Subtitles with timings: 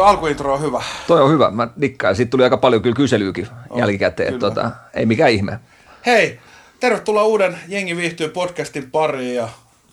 [0.00, 0.82] Tuo alkuintro on hyvä.
[1.06, 2.16] Toi on hyvä, mä dikkaan.
[2.16, 5.58] Siitä tuli aika paljon kyllä kyselyäkin oh, jälkikäteen, että tota, ei mikään ihme.
[6.06, 6.40] Hei,
[6.80, 9.48] tervetuloa uuden Jengi viihtyy podcastin pariin ja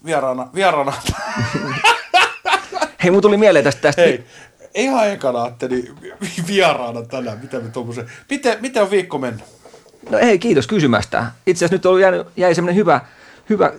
[0.05, 0.93] vieraana, vieraana.
[3.03, 3.81] Hei, mun tuli mieleen tästä.
[3.81, 4.01] tästä.
[4.01, 4.23] Hei,
[4.75, 5.95] ihan ekana ajattelin
[6.48, 8.12] vieraana tänään, mitä me tuommoisen.
[8.29, 9.43] Miten, miten on viikko mennyt?
[10.09, 11.26] No ei, kiitos kysymästä.
[11.48, 13.01] Itse asiassa nyt on jäänyt, jäi semmoinen hyvä,
[13.49, 13.73] hyvä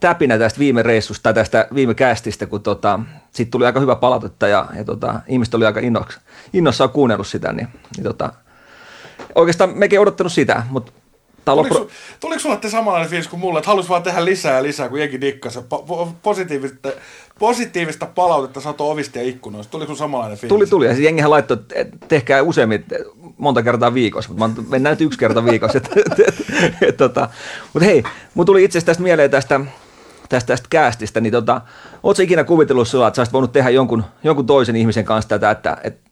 [0.00, 3.00] täpinä tästä viime reissusta tai tästä viime kästistä, kun tota,
[3.32, 6.20] siitä tuli aika hyvä palautetta ja, ja tota, ihmiset oli aika innoks,
[6.52, 8.32] innossaan kuunnellut sitä, niin, niin tota,
[9.34, 10.92] oikeastaan mekin odottanut sitä, mutta
[11.44, 11.88] Tuliko, pro...
[12.20, 15.20] tuliko sulla samanlainen fiilis kuin mulle, että halusi vaan tehdä lisää ja lisää, kun jenkin
[15.20, 15.60] dikkas.
[16.22, 16.88] Positiivista,
[17.38, 19.70] positiivista palautetta sato ovista ja ikkunoista.
[19.70, 20.48] Tuliko sulla samanlainen fiilis?
[20.48, 20.86] Tuli, tuli.
[20.86, 22.84] Ja siis jengihän laittoi, että tehkää useammin,
[23.38, 25.78] monta kertaa viikossa, mutta mennään nyt yksi kerta viikossa.
[25.78, 27.28] et, et, et, et, tota.
[27.72, 28.02] Mutta hei,
[28.34, 29.60] mun tuli itse asiassa tästä mieleen tästä,
[30.30, 31.60] tästä, tästä käästistä, niin tota,
[32.02, 35.50] ootko ikinä kuvitellut sillä, että sä olisit voinut tehdä jonkun, jonkun toisen ihmisen kanssa tätä,
[35.50, 36.10] että, että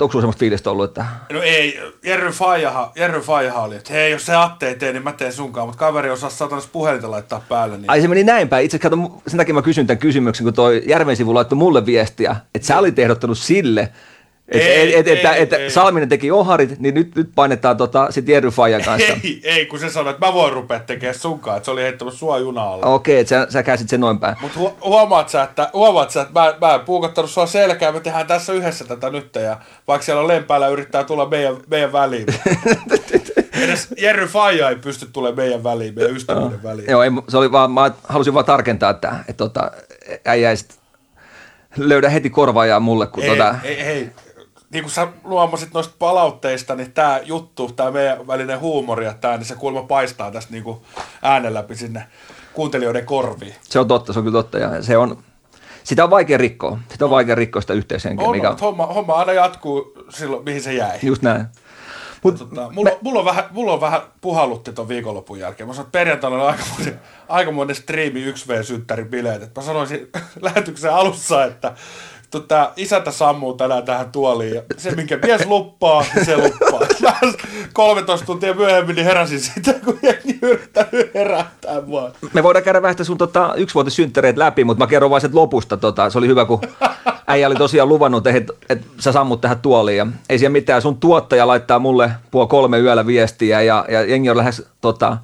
[0.00, 1.04] onko sulla semmoista fiilistä ollut, että...
[1.32, 5.02] No ei, Jerry Fajaha, Jerry Fajaha oli, että hei, jos se Atte ei tee, niin
[5.02, 7.76] mä teen sunkaan, mutta kaveri osaa satanas puhelinta laittaa päälle.
[7.76, 7.90] Niin...
[7.90, 8.64] Ai se meni näin päin.
[8.64, 8.96] Itse kato,
[9.26, 12.78] sen takia mä kysyn tämän kysymyksen, kun toi Järven sivu laittoi mulle viestiä, että sä
[12.78, 13.88] olit ehdottanut sille,
[14.52, 18.06] et, ei, et, et, ei, et, ei, Salminen teki oharit, niin nyt, nyt painetaan tota,
[18.10, 19.12] sit Jerry Fajan kanssa.
[19.24, 22.14] Ei, ei, kun se sanoi, että mä voin rupea tekemään sunkaan, että se oli heittänyt
[22.14, 22.86] sua junalla.
[22.86, 24.36] Okei, okay, että sä, sä käsit sen noin päin.
[24.40, 28.00] Mutta hu- huomaat sä, että, huomaat sä, että mä, mä en puukottanut sua selkää, me
[28.00, 29.56] tehdään tässä yhdessä tätä nyt, ja
[29.88, 32.26] vaikka siellä on lempäällä yrittää tulla meidän, meidän väliin.
[33.64, 36.68] Edes Jerry Faija ei pysty tulemaan meidän väliin, meidän ystävyyden no.
[36.68, 36.90] väliin.
[36.90, 39.70] Joo, ei, se oli vaan, mä halusin vaan tarkentaa, että, että, että, tota,
[40.06, 40.56] että äijä ei
[41.76, 43.06] löydä heti korvaajaa mulle.
[43.06, 43.54] Kun ei, tota...
[43.64, 44.10] ei, ei,
[44.72, 49.36] niin kuin sä luomasit noista palautteista, niin tämä juttu, tämä meidän välinen huumori ja tämä,
[49.36, 50.78] niin se kuulemma paistaa tästä niin kuin
[51.22, 52.06] äänen läpi sinne
[52.52, 53.54] kuuntelijoiden korviin.
[53.62, 55.18] Se on totta, se on kyllä totta ja se on,
[55.84, 56.78] sitä on vaikea rikkoa.
[56.92, 58.26] Sitä on vaikea rikkoa sitä yhteishenkeä.
[58.26, 58.56] On, mikä...
[58.60, 60.98] homma, homma aina jatkuu silloin, mihin se jäi.
[61.02, 61.46] Just näin.
[62.22, 62.98] Mut, tota, mulla, me...
[63.00, 65.68] mulla, on vähän, mulla on vähän puhallutti ton viikonlopun jälkeen.
[65.68, 69.42] Mä sanoin, että perjantaina on aikamoinen, aikamoinen striimi 1V-synttärin bileet.
[69.42, 70.10] Et mä sanoisin
[70.40, 71.72] lähetyksen alussa, että
[72.32, 76.80] tota, isäntä sammuu tänään tähän tuoliin ja se minkä mies luppaa, niin se luppaa.
[77.72, 82.10] 13 tuntia myöhemmin niin heräsin siitä, kun jengi yrittänyt herättää mua.
[82.32, 85.76] Me voidaan käydä vähän sun tota, yksivuotissynttäreet läpi, mutta mä kerron vain lopusta.
[85.76, 86.60] Tota, se oli hyvä, kun
[87.26, 89.98] äijä oli tosiaan luvannut, että, että sä sammut tähän tuoliin.
[89.98, 94.30] Ja ei siellä mitään, sun tuottaja laittaa mulle puoli kolme yöllä viestiä ja, ja jengi
[94.30, 95.18] on lähes tota,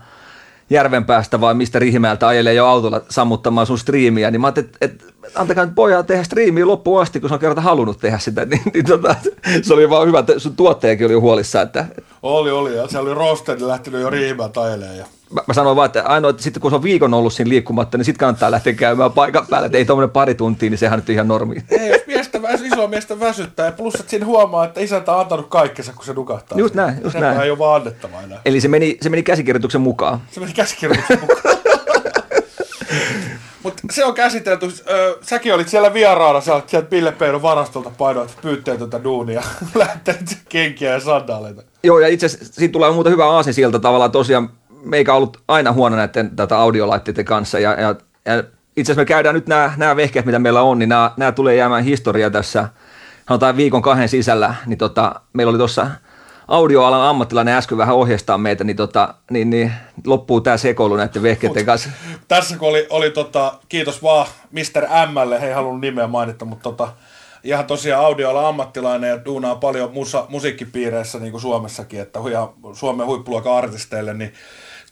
[0.71, 5.15] Järvenpäästä vai mistä Rihimäeltä ajelee jo autolla sammuttamaan sun striimiä, niin mä ajattelin, että et,
[5.35, 8.63] antakaa nyt pojaa tehdä striimiä loppuun asti, kun se on kerta halunnut tehdä sitä, niin,
[8.75, 9.15] niin tota,
[9.63, 11.61] se oli vaan hyvä, että sun tuottajakin oli huolissa.
[11.61, 11.87] Että,
[12.23, 14.99] oli, oli, ja se oli Rostein lähtenyt jo Rihimäeltä ajelemaan.
[14.99, 15.05] Ja...
[15.31, 17.99] Mä, mä sanoin vaan, että ainoa, että sitten kun se on viikon ollut siinä liikkumatta,
[17.99, 21.11] niin sitten kannattaa lähteä käymään paikan päällä, että ei tuommoinen pari tuntia, niin sehän nyt
[21.11, 21.63] ihan normi.
[21.71, 25.47] Ei, jos miestä, isoa miestä väsyttää, ja plus, että siinä huomaa, että isäntä on antanut
[25.49, 26.59] kaikkensa, kun se nukahtaa.
[26.59, 27.41] Just näin, just näin.
[27.41, 28.41] ei ole vaan annettava enää.
[28.45, 30.21] Eli se meni, se meni käsikirjoituksen mukaan.
[30.31, 31.58] Se meni käsikirjoituksen mukaan.
[33.63, 34.67] Mutta se on käsitelty.
[35.23, 39.43] säkin olit siellä vieraana, sä olit sieltä Pille Peinon varastolta painoit pyytteetöntä duunia.
[39.75, 41.63] Lähtenyt kenkiä ja sandaaleita.
[41.83, 44.51] Joo, ja itse asiassa siitä tulee muuta hyvää aasin sieltä tavallaan tosiaan.
[44.83, 48.45] Meikä ollut aina huono näiden tätä audiolaitteiden kanssa ja, ja, ja
[48.77, 51.55] itse asiassa me käydään nyt nämä, nämä vehkeet, mitä meillä on, niin nämä, nämä tulee
[51.55, 52.69] jäämään historia tässä
[53.29, 55.87] sanotaan viikon kahden sisällä, niin tota, meillä oli tuossa
[56.49, 59.73] audioalan ammattilainen äsken vähän ohjeistaa meitä, niin, tota, niin, niin
[60.07, 61.91] loppuu tämä sekoilu näiden vehkeiden kanssa.
[62.29, 64.87] Tässä kun oli, oli tota, kiitos vaan Mr.
[65.13, 66.89] Mlle, he ei halunnut nimeä mainita, mutta tota,
[67.45, 73.07] ihan tosiaan audioalan ammattilainen ja duunaa paljon musa, musiikkipiireissä niin kuin Suomessakin, että ihan Suomen
[73.07, 74.33] huippuluokan artisteille, niin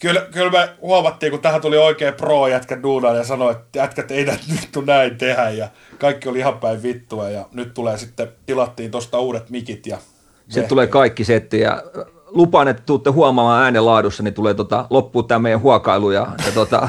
[0.00, 4.25] kyllä, kyllä me huomattiin, kun tähän tuli oikein pro-jätkä duunaan ja sanoi, että jätkät ei
[4.25, 5.69] nyt näin tehdä ja
[5.99, 9.99] kaikki oli ihan päin vittua ja nyt tulee sitten, tilattiin tuosta uudet mikit ja
[10.48, 11.82] sitten tulee kaikki setti ja
[12.26, 16.10] lupaan, että tuutte huomaamaan äänenlaadussa, niin tulee tota, loppuu tämä meidän huokailu.
[16.10, 16.88] Ja, ja tota...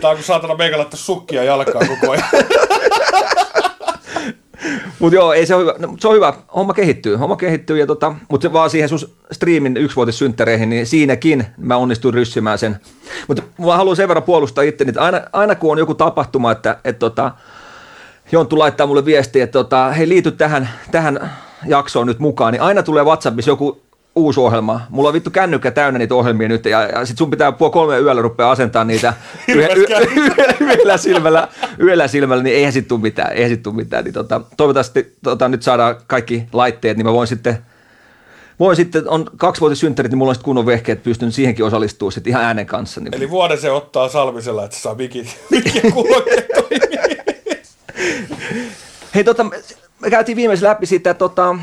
[0.00, 2.24] Tämä on kuin saatana meikä laittaa sukkia jalkaan koko ajan.
[4.98, 5.74] Mutta joo, ei se, on hyvä.
[5.78, 6.34] No, se on hyvä.
[6.54, 7.16] Homma kehittyy.
[7.16, 8.98] Homma kehittyy, ja tota, mutta vaan siihen sun
[9.32, 12.80] striimin yksivuotissynttäreihin, niin siinäkin mä onnistuin ryssimään sen.
[13.28, 16.76] Mutta mä haluan sen verran puolustaa itse, että aina, aina kun on joku tapahtuma, että,
[16.84, 17.32] että tota,
[18.32, 21.30] Jonttu laittaa mulle viestiä, että tota, hei liity tähän, tähän
[21.66, 23.82] jaksoon nyt mukaan, niin aina tulee WhatsAppissa joku
[24.14, 24.80] uusi ohjelma.
[24.90, 27.98] Mulla on vittu kännykkä täynnä niitä ohjelmia nyt, ja, ja sit sun pitää puoli kolme
[27.98, 29.14] yöllä rupea asentaa niitä
[29.48, 31.48] yhdellä silmällä,
[31.78, 34.04] yhdellä silmällä, niin eihän sit tuu mitään, eihän sit tuu mitään.
[34.04, 37.58] Niin tota, toivottavasti tota, nyt saadaan kaikki laitteet, niin mä voin sitten
[38.60, 42.44] Voin sitten, on kaksivuotissynttärit, niin mulla on sitten kunnon vehkeet, pystyn siihenkin osallistumaan sitten ihan
[42.44, 43.00] äänen kanssa.
[43.00, 43.14] Niin.
[43.14, 45.82] Eli vuoden se ottaa Salmisella, että se saa mikin, mikin
[49.14, 49.46] Hei, tota,
[50.02, 51.56] me käytiin viimeisen läpi siitä, tota,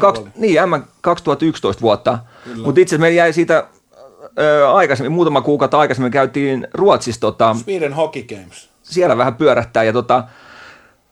[0.00, 2.18] kaks, niin, M 2011 vuotta,
[2.64, 3.54] mutta itse asiassa meillä jäi siitä
[4.36, 8.68] ää, aikaisemmin, muutama kuukautta aikaisemmin käytiin Ruotsissa tota, Sweden Hockey Games.
[8.82, 10.24] siellä vähän pyörähtää ja tota,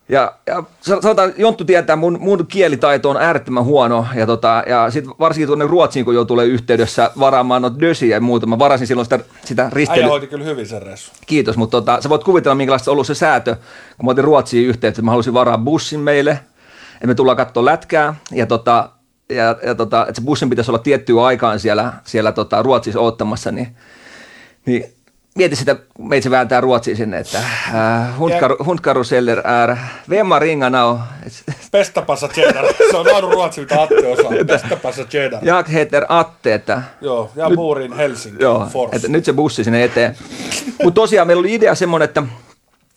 [0.09, 5.07] ja, ja sanotaan, Jonttu tietää, mun, mun kielitaito on äärettömän huono, ja, tota, ja sit
[5.09, 9.07] varsinkin tuonne Ruotsiin, kun joutuu olemaan yhteydessä varaamaan noita dösiä ja muuta, mä varasin silloin
[9.07, 10.09] sitä, sitä Äijä risteilyä.
[10.09, 11.15] hoiti kyllä hyvin sen reissun.
[11.27, 13.57] Kiitos, mutta tota, sä voit kuvitella, minkälaista on ollut se säätö,
[13.97, 16.31] kun mä otin Ruotsiin yhteyttä, että mä halusin varaa bussin meille,
[16.95, 18.91] että me tullaan katsoa lätkää, ja, tota,
[19.29, 23.53] ja, ja tota, että se bussin pitäisi olla tiettyä aikaan siellä, siellä tota, Ruotsissa odottamassa,
[23.53, 23.77] niin,
[24.67, 24.98] niin
[25.39, 29.77] mieti sitä, meitä se vääntää Ruotsiin sinne, että äh, hundkaru, hundkaruseller är,
[30.11, 30.99] vem har ringarna och
[31.73, 32.65] Pesta passa cheddar.
[32.91, 34.31] Se on aina ruotsi, mitä Atte osaa.
[34.83, 35.41] Passa cheddar.
[35.43, 38.43] jag heter Atte, että Joo, ja Muurin Helsinki.
[38.43, 38.97] Joo, Force.
[38.97, 40.17] että nyt se bussi sinne eteen.
[40.83, 42.23] Mutta tosiaan meillä oli idea semmoinen, että,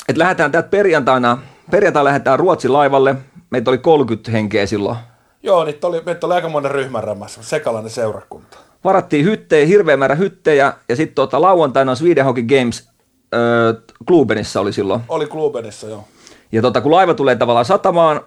[0.09, 1.37] että lähdetään täältä perjantaina,
[1.71, 3.15] perjantaina lähdetään Ruotsin laivalle.
[3.49, 4.97] Meitä oli 30 henkeä silloin.
[5.43, 8.57] Joo, niitä oli, meitä oli aikamoinen ryhmärämässä, sekalainen seurakunta.
[8.83, 12.89] Varattiin hyttejä, hirveä määrä hyttejä ja sitten tota, lauantaina on Sweden Hockey Games
[13.33, 13.73] öö,
[14.07, 15.01] Klubenissa oli silloin.
[15.09, 16.07] Oli Klubenissa, joo.
[16.51, 18.21] Ja tota, kun laiva tulee tavallaan satamaan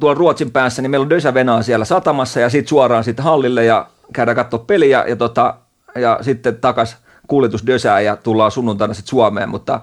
[0.00, 3.64] tuolla Ruotsin päässä, niin meillä on Dösä Venaa siellä satamassa ja sitten suoraan sitten hallille
[3.64, 5.54] ja käydään katsoa peliä ja, tota,
[5.94, 6.96] ja sitten takas
[7.26, 9.80] kuljetus Dösään ja tullaan sunnuntaina sitten Suomeen, mutta,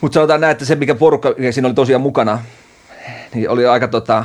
[0.00, 2.38] mutta sanotaan näin, että se mikä porukka mikä siinä oli tosiaan mukana,
[3.34, 4.24] niin oli aika tota,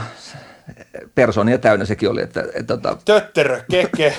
[1.15, 4.13] persoonia täynnä sekin oli, että, että tota, Tötterö, keke,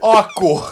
[0.00, 0.64] Aku,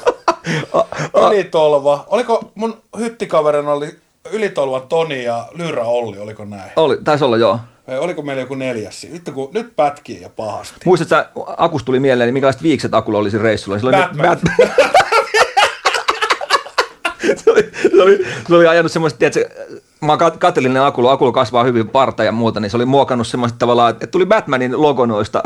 [1.29, 2.05] Ylitolva.
[2.09, 3.99] Oliko mun hyttikaverina oli
[4.33, 6.71] Ylitolvan Toni ja Lyra Olli, oliko näin?
[6.77, 7.61] oli, taisi olla joo.
[7.89, 9.06] Vai oliko meillä joku neljäs?
[9.12, 10.75] Vittu kun nyt pätkii ja pahasti.
[10.85, 13.79] Muistatko, sä, Akusta tuli mieleen, niin minkälaiset viikset Akulla oli siinä reissulla?
[13.79, 14.39] Sillä oli Batman.
[17.44, 19.49] se, oli, se, oli, se oli ajanut semmoista, tiedätkö,
[20.03, 23.27] mä kat- katselin ne Akulla, Akulla kasvaa hyvin parta ja muuta, niin se oli muokannut
[23.27, 25.43] semmoista tavallaan, että tuli Batmanin logo noista.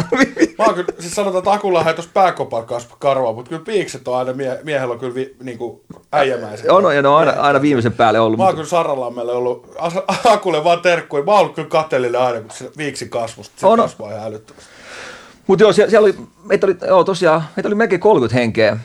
[0.59, 4.09] Mä oon kyllä, siis sanotaan, että Akulla ei tuossa pääkopan kasva karvaa, mutta kyllä piikset
[4.09, 6.71] on aina, mie- miehellä on kyllä vi, niinku äijämäiset.
[6.71, 8.39] on, on, ja ne on aina, aina viimeisen päälle ollut.
[8.39, 11.23] Mä oon Mutta, kyllä Saralammelle ollut, As- Akulle vaan terkkuja.
[11.25, 13.55] Mä oon ollut kyllä kateellinen aina, kun se viiksi kasvusta.
[13.57, 13.79] Se on.
[13.79, 14.71] kasvaa ihan älyttömästi.
[15.47, 16.15] mutta joo, siellä, siellä oli,
[16.45, 18.77] meitä oli, joo, tosiaan, meitä oli melkein 30 henkeä.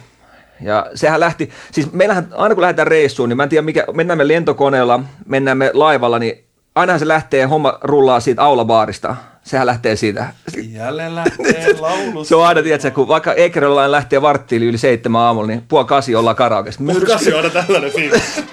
[0.61, 4.17] Ja sehän lähti, siis meillähän aina kun lähdetään reissuun, niin mä en tiedä mikä, mennään
[4.17, 9.15] me lentokoneella, mennään me laivalla, niin ainahan se lähtee, homma rullaa siitä aulabaarista.
[9.43, 10.25] Sehän lähtee siitä.
[10.71, 12.25] Jälleen lähtee laulu.
[12.25, 16.15] Se on aina, tiedätkö, kun vaikka Ekeröllä lähtee varttiin yli seitsemän aamulla, niin puoli kasi
[16.15, 16.83] ollaan karaokeessa.
[16.83, 18.43] Mun kasi on aina tällainen fiilis.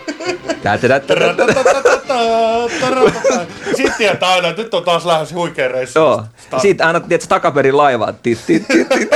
[3.64, 5.98] Sitten tietää aina, että nyt on taas lähes huikea reissu.
[5.98, 6.24] Joo.
[6.62, 8.12] Sitten aina, tiedätkö, takaperin laivaa.
[8.12, 9.08] Tit, tit, tit, tit.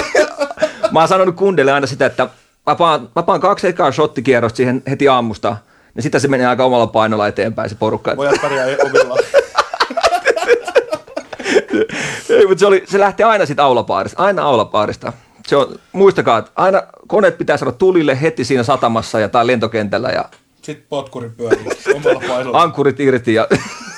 [0.91, 2.29] Mä oon sanonut kundelle aina sitä, että
[2.67, 5.56] mä paan, mä paan kaksi ekaa shottikierrosta siihen heti aamusta.
[5.97, 8.14] Ja sitten se menee aika omalla painolla eteenpäin se porukka.
[8.17, 9.19] Pojat pärjää omillaan.
[12.31, 15.13] Ei, mutta se, oli, se lähti aina siitä aulapaarista, aina aulapaarista.
[15.46, 20.08] Se on, muistakaa, että aina koneet pitää saada tulille heti siinä satamassa ja tai lentokentällä
[20.08, 20.25] ja
[20.63, 22.63] Sitten potkuri pyörii omalla painolla.
[22.63, 23.48] ankkurit irti ja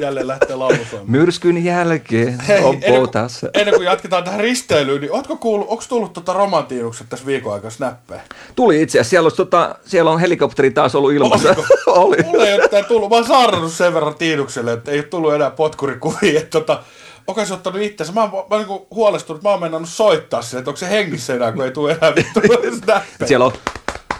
[0.00, 1.10] Jälleen lähtee laulu soimaan.
[1.10, 3.10] myrskyn jälkeen Hei, on ennen, kuin,
[3.54, 7.70] ennen kuin jatketaan tähän risteilyyn, niin ootko kuullut, onko tullut tota romantiinukset tässä viikon aikana
[7.70, 8.20] snappeja?
[8.56, 11.54] Tuli itse asiassa, siellä, olisi, tota, siellä on helikopteri taas ollut ilmassa.
[11.86, 12.16] Oli.
[12.24, 15.50] Mulle ei ole tullut, mä oon saarnannut sen verran Tiinukselle, että ei ole tullut enää
[15.50, 16.82] potkurikuvia, että tota,
[17.26, 18.12] onko se ottanut itseänsä?
[18.12, 21.34] Mä, oon- mä oon niinku huolestunut, mä oon mennnyt soittaa sille, että onko se hengissä
[21.34, 22.40] enää, kun ei tule enää vittu
[22.84, 23.26] snappeja.
[23.28, 23.52] Siellä on.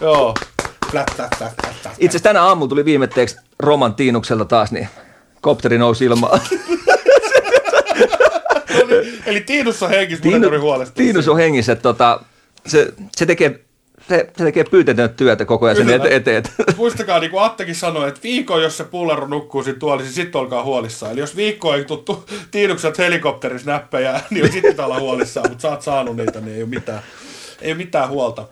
[0.01, 0.33] Joo.
[0.93, 4.87] Itse asiassa tänä aamulla tuli viimetteeksi Roman Tiinukselta taas, niin
[5.41, 6.41] kopteri nousi ilmaan.
[8.79, 10.95] No niin, Eli Tiinus on hengissä, tuli huolestunut.
[10.95, 12.19] Tiinus on hengissä, että tota,
[12.67, 13.59] se, se, tekee,
[14.09, 16.43] se, se tekee pyytetöntä työtä koko ajan sen eteen.
[16.77, 20.41] Muistakaa, niin kuin Attekin sanoi, että viikko, jos se pullaro nukkuu siinä tuolissa, niin sitten
[20.41, 21.11] olkaa huolissaan.
[21.11, 25.69] Eli jos viikko ei tuttu Tiinukset helikopterissa näppejä, niin sitten pitää olla huolissaan, mutta sä
[25.69, 27.01] oot saanut niitä, niin ei ole mitään,
[27.61, 28.47] ei ole mitään huolta.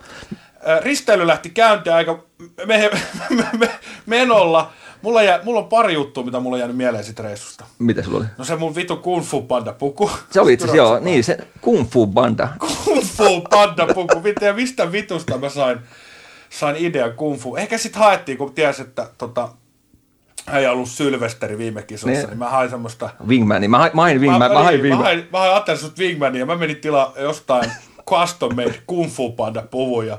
[0.82, 2.24] Risteily lähti käyntiin aika
[2.66, 2.90] me,
[3.30, 3.70] me, me,
[4.06, 4.72] menolla.
[5.02, 7.66] Mulla, jää, mulla on pari juttua, mitä mulla on jäänyt mieleen siitä reissusta.
[7.80, 8.26] Mitä sulla oli?
[8.38, 10.12] No se mun vitu Kung Fu Panda puku.
[10.30, 12.48] Se oli itse asiassa, joo, niin se Kung Fu Banda.
[12.60, 14.24] Kung Fu Panda puku.
[14.24, 15.80] Vittu, ja mistä vitusta mä sain,
[16.50, 17.56] sain idean Kung Fu.
[17.56, 19.50] Ehkä sit haettiin, kun ties, että tota,
[20.54, 22.24] ei ollut Sylvesteri viime kisossa, Ne.
[22.28, 23.10] niin mä hain semmoista...
[23.28, 25.00] Wingman, niin mä, hain- mä hain Wingman, mä, hain niin, Wingman.
[25.00, 27.72] Mä hain, mä hain Wingmania, mä menin tilaa jostain
[28.10, 30.18] custom made Kung Fu Panda puvun ja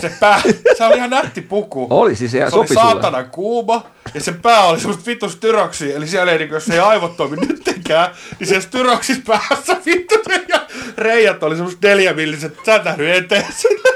[0.00, 0.42] se pää,
[0.78, 1.86] se oli ihan nätti puku.
[1.90, 6.06] Oli siis, ja se oli saatana kuuma ja sen pää oli semmoista vittu styroksia, eli
[6.06, 10.14] siellä ei, niin jos ei aivot toimi nyttenkään, niin siellä styroksissa päässä vittu
[10.48, 10.60] ja
[10.98, 13.88] reijät oli semmoista neljämilliset, sä et nähnyt eteen sillä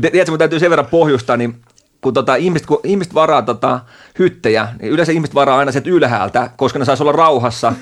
[0.00, 1.56] Tiedätkö, mun täytyy sen verran pohjustaa, niin
[2.00, 3.80] kun tota, ihmiset, kun ihmiset varaa tota,
[4.18, 7.72] hyttejä, niin yleensä ihmiset varaa aina sieltä ylhäältä, koska ne saisi olla rauhassa,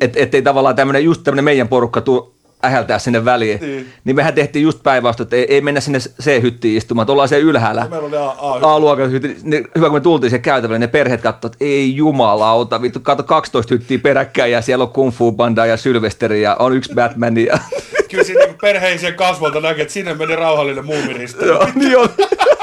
[0.00, 3.60] et, ettei tavallaan tämmöinen, just tämmöinen meidän porukka tuu ähältää sinne väliin.
[3.60, 3.92] Niin.
[4.04, 7.50] niin mehän tehtiin just päinvastoin, että ei, ei mennä sinne C-hyttiin istumaan, että ollaan siellä
[7.50, 7.86] ylhäällä.
[7.90, 9.36] Meillä oli A-luokan hytti.
[9.42, 13.22] Niin hyvä, kun me tultiin siihen käytävälle, ne perheet katsoivat, että ei jumalauta, vittu, kato
[13.22, 17.36] 12 hyttiä peräkkäin ja siellä on Kung Fu Banda ja Sylvesteri ja on yksi Batman
[17.36, 17.58] ja...
[18.10, 21.44] Kyllä siinä niin perheisen kasvolta näkee, että sinne meni rauhallinen muumirista.
[21.44, 22.08] joo, niin on.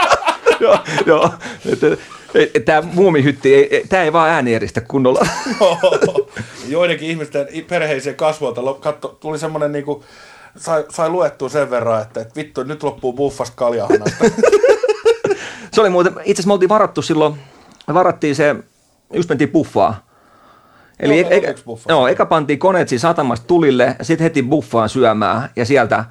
[0.60, 1.30] joo, joo.
[2.66, 5.28] Tämä muumihytti, tämä ei vaan äänieristä kunnolla.
[6.68, 10.04] Joidenkin ihmisten perheisen kasvolta katso, tuli semmoinen niin kuin,
[10.58, 14.26] sai, sai luettua sen verran, että, että vittu, nyt loppuu buffasta kaljahanasta.
[15.74, 17.36] se oli muuten, itse asiassa me oltiin varattu silloin,
[17.88, 18.56] me varattiin se,
[19.14, 20.08] just mentiin buffaa.
[21.00, 21.48] Eli e- eka,
[21.90, 26.06] joo, eka pantiin koneet siinä satamasta tulille, sitten heti buffaan syömään ja sieltä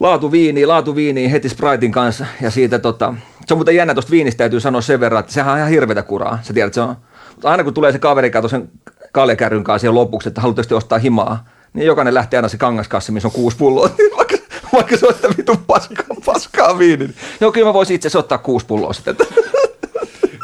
[0.00, 3.14] laatu viini, laatu viini heti Spritein kanssa ja siitä tota,
[3.46, 6.02] se on muuten jännä tuosta viinistä täytyy sanoa sen verran, että sehän on ihan hirveätä
[6.02, 6.96] kuraa, sä tiedät, se on,
[7.30, 8.68] mutta aina kun tulee se kaveri kato sen
[9.12, 13.28] kaljakärryn kanssa siihen lopuksi, että haluatteko ostaa himaa, niin jokainen lähtee aina se kangaskassi, missä
[13.28, 14.36] on kuusi pulloa, vaikka,
[14.72, 17.06] vaikka se on sitä vitun paskaa, paskaa viini.
[17.06, 19.16] Niin, joo, kyllä mä voisin itse asiassa ottaa kuusi pulloa sitten.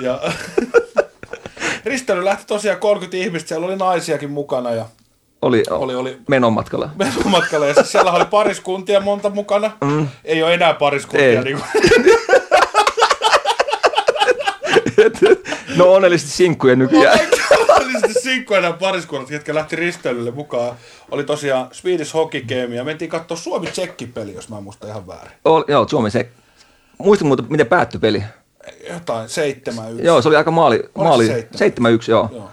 [0.03, 0.21] Ja,
[1.85, 4.87] Risteily lähti tosiaan 30 ihmistä, siellä oli naisiakin mukana ja
[5.43, 6.91] oli, oli, oli menomatkalla.
[6.97, 9.71] Menomatkalla ja siis siellä oli pariskuntia monta mukana.
[9.85, 10.09] Mm.
[10.25, 11.29] Ei ole enää pariskuntia.
[11.29, 11.45] Ei.
[11.45, 11.85] Niin kuin.
[15.77, 17.21] no onnellisesti sinkkuja nykyään.
[17.69, 20.77] Onnellisesti sinkkuja nämä pariskunnat, jotka lähti risteilylle mukaan.
[21.11, 23.69] Oli tosiaan Swedish Hockey Game ja mentiin katsoa suomi
[24.15, 25.33] peli jos mä muistan ihan väärin.
[25.45, 26.29] Oli, joo, Suomi se.
[26.99, 28.25] Muistan muuten, miten päättyi peli?
[28.93, 29.29] Jotain,
[30.01, 30.05] 7-1.
[30.05, 31.41] Joo, se oli aika maali, maali 7-1,
[32.09, 32.29] joo.
[32.33, 32.51] joo.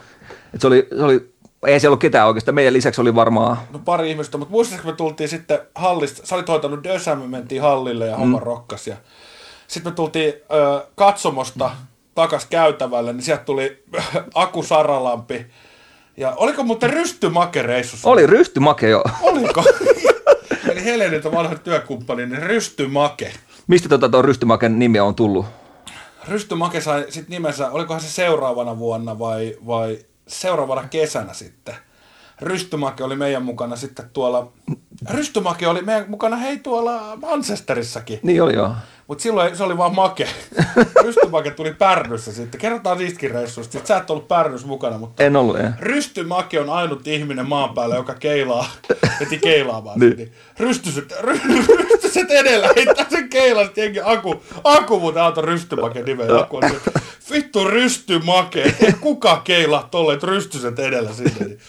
[0.53, 1.29] Et se oli, se oli
[1.67, 2.55] ei siellä ollut ketään oikeastaan.
[2.55, 3.57] Meidän lisäksi oli varmaan...
[3.73, 7.61] No pari ihmistä, mutta muistatko me tultiin sitten hallista, sä olit hoitanut Dösä, me mentiin
[7.61, 8.43] hallille ja homma mm.
[8.43, 8.87] rokkas.
[8.87, 8.95] Ja
[9.67, 11.87] sitten me tultiin ö, katsomosta mm.
[12.15, 13.83] Takas käytävälle, niin sieltä tuli
[14.35, 15.45] Aku Saralampi.
[16.17, 18.09] Ja oliko muuten rystymake reissussa?
[18.09, 19.03] Oli rystymake, joo.
[19.21, 19.63] Oliko?
[20.69, 23.33] Eli Heleniltä vanha työkumppani, niin rystymake.
[23.67, 25.45] Mistä tota tuon rystymaken nimi on tullut?
[26.27, 31.75] Rystymake sai sitten nimensä, olikohan se seuraavana vuonna vai, vai seuraavana kesänä sitten.
[32.41, 34.51] Rystymake oli meidän mukana sitten tuolla,
[35.09, 38.19] Rystymake oli meidän mukana hei tuolla Manchesterissakin.
[38.23, 38.75] Niin oli joo.
[39.09, 40.27] Mutta silloin se oli vaan make.
[41.05, 42.61] Rystymake tuli Pärnyssä sitten.
[42.61, 43.71] Kerrotaan niistäkin reissuista.
[43.71, 45.65] Sitten sä et ollut Pärnys mukana, mutta en ollut, ei.
[45.79, 48.69] Rystymake on ainut ihminen maan päällä, joka keilaa,
[49.19, 49.99] heti keilaamaan.
[49.99, 50.31] niin.
[50.59, 51.39] Rystyset, ry,
[51.77, 56.35] rystyset edellä, heittää sen keilan, sitten jengi aku, aku muuten auto Rystymake nimen.
[56.35, 56.71] Aku on
[57.31, 61.45] vittu Rystymake, kuka keilaa tolleen, rystyset edellä sinne.
[61.45, 61.59] Niin.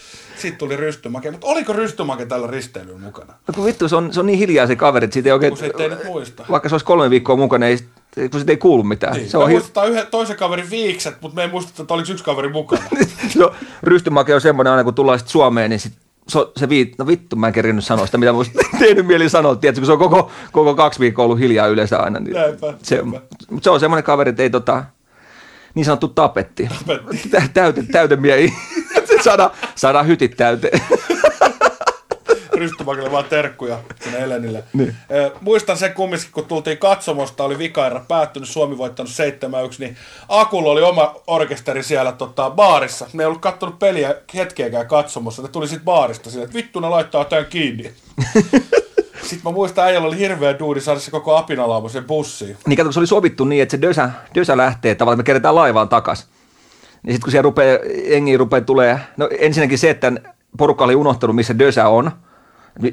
[0.41, 3.35] Sitten tuli rystymake, mutta oliko rystymake tällä risteilyllä mukana?
[3.49, 5.53] No kun vittu, se on, se on niin hiljaa se kaveri, että siitä ei oikein...
[5.57, 6.45] Kun ei nyt muista.
[6.51, 7.79] Vaikka se olisi kolme viikkoa mukana, ei,
[8.31, 9.13] kun siitä ei kuulu mitään.
[9.13, 9.31] Niin.
[9.31, 9.97] Se me on muistetaan hir...
[9.97, 12.83] yhden toisen kaverin viikset, mutta me ei muisteta, että oliko yksi kaveri mukana.
[13.39, 15.93] no, rystymake on semmoinen aina, kun tullaan sitten Suomeen, niin sit
[16.31, 19.57] so, se viit, no vittu, mä en kerinyt sanoa sitä, mitä musta tehnyt mieli sanoa,
[19.57, 22.21] tiedätkö, kun se on koko, koko kaksi viikkoa ollut hiljaa yleensä aina.
[22.21, 23.21] Niin näinpä, se, näinpä.
[23.51, 24.85] Mutta se on semmoinen kaveri, että ei tota,
[25.75, 26.69] niin sanottu tapetti.
[26.87, 27.31] tapetti.
[27.55, 28.53] Täyte, täytemiehi.
[29.25, 30.81] Saada, saada hytit täyteen.
[32.61, 34.65] Rystymakille vaan terkkuja sinne Elenille.
[34.73, 34.97] Niin.
[35.11, 39.97] Eh, muistan sen kumminkin, kun tultiin katsomosta, oli vikaira päättynyt, Suomi voittanut 7-1, niin
[40.29, 43.07] Akulla oli oma orkesteri siellä tota, baarissa.
[43.13, 46.89] Ne ei ollut kattonut peliä hetkeäkään katsomossa, ne tuli sitten baarista sille, että vittu ne
[46.89, 47.93] laittaa tämän kiinni.
[49.23, 52.57] Sitten mä muistan, äijällä oli hirveä duudi saada se koko apinalauma sen bussiin.
[52.67, 55.89] Niin kato, se oli sovittu niin, että se Dösä, Dösä lähtee, tavallaan me kerätään laivaan
[55.89, 56.27] takas.
[57.03, 57.79] Niin sitten kun siellä rupeaa,
[58.09, 60.13] jengi rupeaa tulee, no ensinnäkin se, että
[60.59, 62.11] porukka oli unohtanut, missä Dösä on,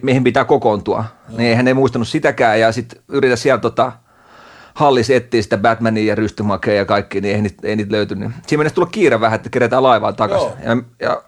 [0.02, 1.06] mihin pitää kokoontua.
[1.30, 1.38] Joo.
[1.38, 3.92] Niin eihän ne muistanut sitäkään ja sitten yritä sieltä tota,
[4.74, 8.32] hallis etsiä sitä Batmania ja rystymakea ja kaikki, niin ei niitä, ei niitä löytynyt.
[8.48, 10.52] Siinä mennessä tulla kiire vähän, että kerätään laivaan takaisin.
[10.64, 11.22] Ja, ja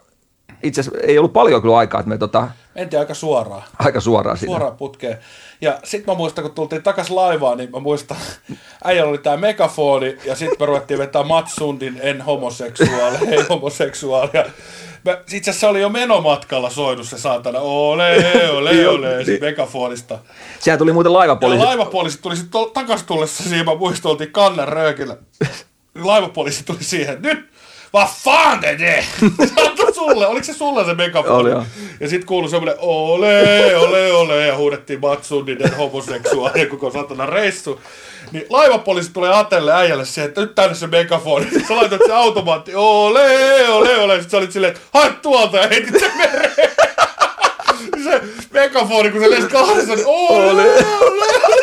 [0.62, 2.48] itse asiassa ei ollut paljon kyllä aikaa, että me tota...
[2.74, 3.62] Mentiin aika suoraan.
[3.78, 4.50] Aika suoraan siinä.
[4.50, 5.18] Suoraan putkeen.
[5.60, 8.16] Ja sitten mä muistan, kun tultiin takas laivaan, niin mä muistan,
[8.84, 14.30] äijällä oli tää megafoni, ja sitten me ruvettiin vetää Matsundin en homoseksuaali, ei homoseksuaali.
[14.32, 14.44] Ja
[15.32, 18.16] itse asiassa oli jo menomatkalla soinut se saatana, ole,
[18.50, 20.18] ole, ole, sit megafonista.
[20.58, 21.62] Sehän tuli muuten laivapoliisi.
[21.62, 25.16] Ja laivapoliisi tuli sitten takas tullessa siihen, mä muistan, oltiin kannen röökillä.
[25.94, 27.50] Laivapoliisi tuli siihen, nyt
[27.92, 29.04] vad fan är det?
[29.94, 31.34] sulle, oliko se sulle se megafoni?
[31.34, 31.64] Oli joo.
[32.00, 37.80] Ja sit kuului semmonen ole, ole, ole ja huudettiin Matsundinen homoseksuaali koko satana reissu.
[38.32, 41.44] Niin laivapoliisi tulee Atelle äijälle siihen, että nyt tänne se megafoni.
[41.44, 44.12] Sitten sä laitat se automaatti, ole, ole, ole.
[44.12, 46.70] Sitten sä olit silleen, että hae tuolta ja heitit sen mereen.
[48.04, 48.20] se
[48.50, 51.60] megafoni, kun se lensi kahdessa, niin ole, ole, ole.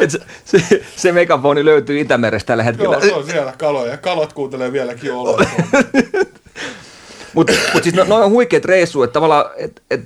[0.00, 2.96] Et se, se, se megafoni löytyy Itämerestä tällä hetkellä.
[2.96, 3.96] Joo, se on siellä kaloja.
[3.96, 5.44] Kalot kuuntelee vieläkin oloa.
[7.34, 10.00] Mutta mut siis no, no on huikeat reissu, että tavallaan, et, et,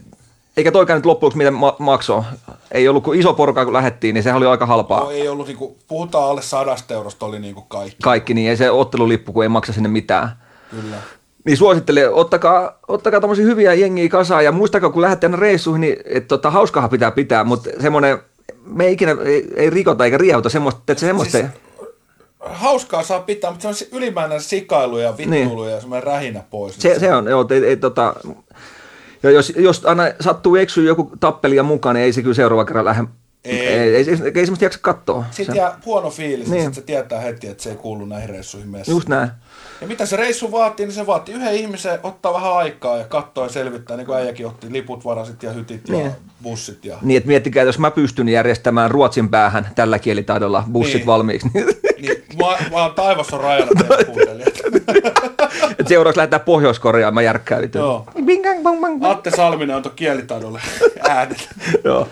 [0.56, 2.22] eikä toikaan nyt loppujen mitä ma- maksoi.
[2.72, 5.00] Ei ollut kuin iso porukka, kun lähdettiin, niin sehän oli aika halpaa.
[5.00, 7.96] No, ei ollut, niinku, puhutaan alle sadasta eurosta, oli niinku kaikki.
[8.02, 10.28] Kaikki, niin ei se ottelulippu, kun ei maksa sinne mitään.
[10.70, 10.96] Kyllä.
[11.44, 15.96] Niin suosittelen, ottakaa, ottakaa tommosia hyviä jengiä kasaan ja muistakaa, kun lähdette aina reissuihin, niin
[16.04, 18.18] että tota, hauskahan pitää pitää, mutta semmoinen,
[18.66, 21.50] me ei ikinä, ei, ei rikota eikä riehota semmoista, että se semmoista Siis-
[22.40, 25.72] Hauskaa saa pitää, mutta se on ylimääräinen sikailu ja vittuilu Niin.
[25.74, 26.74] ja semmoinen rähinä pois.
[26.78, 28.14] se, se on, joo, ei, ei, tota,
[29.22, 32.84] ja jos, jos aina sattuu eksyä joku tappelija mukaan, niin ei se kyllä seuraava kerran
[32.84, 33.04] lähde,
[33.44, 33.58] Ei.
[33.66, 35.24] ei, ei, ei, ei semmoista jaksa katsoa.
[35.30, 36.50] Sitten Se- jää huono fiilis, niin.
[36.50, 36.60] Niin.
[36.62, 38.94] sitten se tietää heti, että se ei kuulu näihin reissuihin messiin.
[38.96, 39.28] Just näin.
[39.80, 43.44] Ja mitä se reissu vaatii, niin se vaatii yhden ihmisen ottaa vähän aikaa ja katsoa
[43.44, 46.12] ja selvittää, niin kuin äijäkin otti liput, varasit ja hytit ja Niin.
[46.42, 46.84] bussit.
[46.84, 46.96] Ja...
[47.02, 51.06] Niin, että miettikää, että jos mä pystyn järjestämään ruotsin päähän tällä kielitaidolla bussit Niin.
[51.06, 51.66] valmiiksi, niin
[52.00, 54.54] Niin, mä, mä oon taivas on rajana teidän kuuntelijat.
[55.70, 57.80] että seuraavaksi lähdetään Pohjois-Koreaan, mä järkkäytän.
[57.82, 58.04] Joo.
[58.24, 59.12] Bing, bang, bang, bang, bang.
[59.12, 60.60] Atte Salminen antoi kielitaidolle
[61.08, 61.48] äänet.
[61.84, 62.08] Joo.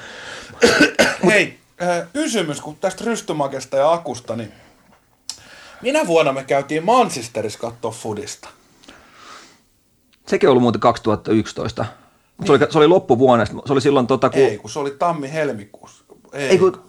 [1.27, 1.59] Hei,
[2.13, 4.53] kysymys kun tästä rystymakesta ja akusta, niin
[5.83, 8.49] minä vuonna me käytiin Manchesterissa katsoa Fudista.
[10.27, 11.87] Sekin on ollut muuten 2011.
[12.37, 14.41] Mut Se oli, se oli loppuvuonna, se oli silloin tota, kun...
[14.41, 16.05] Ei, kun se oli tammi-helmikuussa.
[16.33, 16.83] Ei, ei kun,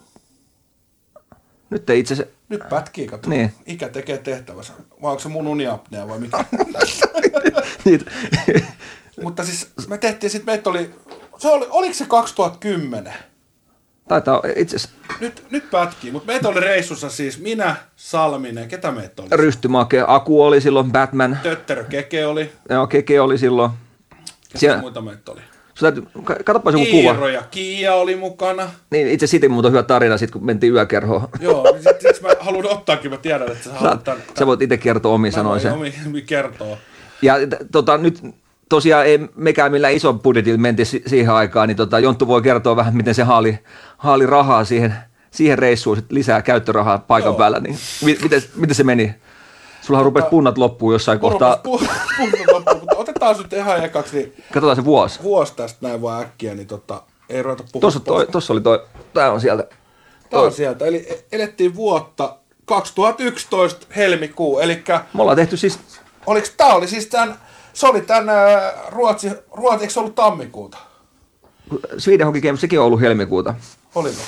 [1.70, 2.34] nyt ei itse asiassa...
[2.50, 3.30] Nyt pätkii, kato.
[3.30, 3.54] Niin.
[3.66, 4.74] Ikä tekee tehtävänsä.
[5.02, 6.46] Vai onko se mun uniapnea vai mikä?
[7.86, 8.12] Niitä,
[9.24, 10.96] Mutta siis me tehtiin sitten, meitä oli,
[11.38, 13.14] se oli, oliko se 2010?
[14.08, 14.78] Taitaa itse
[15.20, 19.30] Nyt, nyt pätkii, mutta meitä oli reissussa siis minä, Salminen, ketä meitä oli?
[19.32, 23.72] rystymake, Aku oli silloin, Batman, Tötterö Keke oli, joo, Keke oli silloin.
[24.48, 25.42] ketä Siellä- muita meitä oli?
[25.76, 27.12] Sä täytyy, ka- katsopa joku kuva.
[27.12, 28.70] Iiro ja Kiia oli mukana.
[28.92, 31.28] Niin, itse siitä muuten hyvä tarina, sit kun mentiin yökerhoon.
[31.40, 34.24] Joo, niin sit, sit mä haluan ottaakin, mä tiedän, että sä haluat tämän.
[34.40, 35.72] sä voit itse kertoa omin sanoin sen.
[35.74, 36.78] Omi, omi kertoo.
[37.22, 37.36] Ja
[37.72, 38.20] tota, nyt
[38.76, 42.76] tosiaan ei mekään millään ison budjetilla mentiin si- siihen aikaan, niin tota, Jonttu voi kertoa
[42.76, 43.60] vähän, miten se haali,
[43.98, 44.96] haali rahaa siihen,
[45.32, 47.38] siihen reissuun, sit lisää käyttörahaa paikan Joo.
[47.38, 47.60] päällä.
[47.60, 49.16] Niin, mi- miten, miten se meni?
[49.82, 51.58] Sulla rupesi punnat loppuun jossain kohtaa.
[51.58, 51.88] Kohtaa...
[52.18, 55.24] Pu, pu, pu, mutta otetaan nyt ihan ekaksi, niin Katsotaan se vuosi.
[55.24, 57.82] vuosi tästä näin vaan äkkiä, niin tota, ei ruveta puhumaan.
[57.82, 58.84] Tuossa, toi, tuossa oli toi,
[59.14, 59.68] tää on sieltä.
[60.30, 60.86] Tämä on sieltä.
[60.86, 64.60] Eli elettiin vuotta 2011 helmikuu.
[64.60, 64.84] Eli
[65.14, 65.80] Me ollaan tehty siis,
[66.26, 67.36] oliko tämä oli siis tämän,
[67.74, 70.78] se oli tämän ää, Ruotsi, Ruotsi, eikö se ollut tammikuuta?
[71.98, 73.54] Sweden Hockey Games, sekin on ollut helmikuuta.
[73.96, 74.22] Oliko?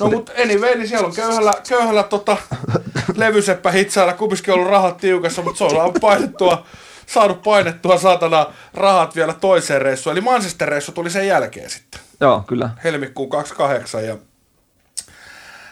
[0.00, 2.36] No mutta anyway, niin siellä on köyhällä, köyhällä tota,
[3.16, 6.66] levyseppä hitsailla kumminkin ollut rahat tiukassa, mutta se on saanut painettua,
[7.06, 10.12] saanut painettua saatana rahat vielä toiseen reissuun.
[10.16, 12.00] Eli Manchester-reissu tuli sen jälkeen sitten.
[12.20, 12.70] Joo, kyllä.
[12.84, 14.16] helmikuun 28 ja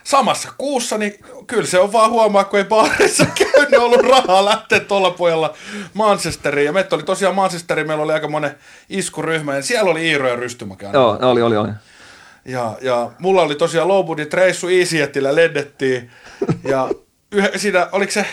[0.08, 1.14] samassa kuussa, niin
[1.46, 5.54] kyllä se on vaan huomaa, kun ei baarissa käy, on ollut rahaa lähteä tuolla pojalla
[5.94, 6.66] Manchesteriin.
[6.66, 8.54] Ja meitä oli tosiaan Manchesteriin, meillä oli aika monen
[8.88, 10.92] iskuryhmä, ja siellä oli Iiro ja Rystymäkään.
[10.92, 11.68] Joo, oli, oli, oli.
[12.44, 16.10] Ja, ja mulla oli tosiaan low budget reissu EasyJetillä lennettiin,
[16.64, 16.90] ja
[17.32, 18.26] yhä, siinä, oliko se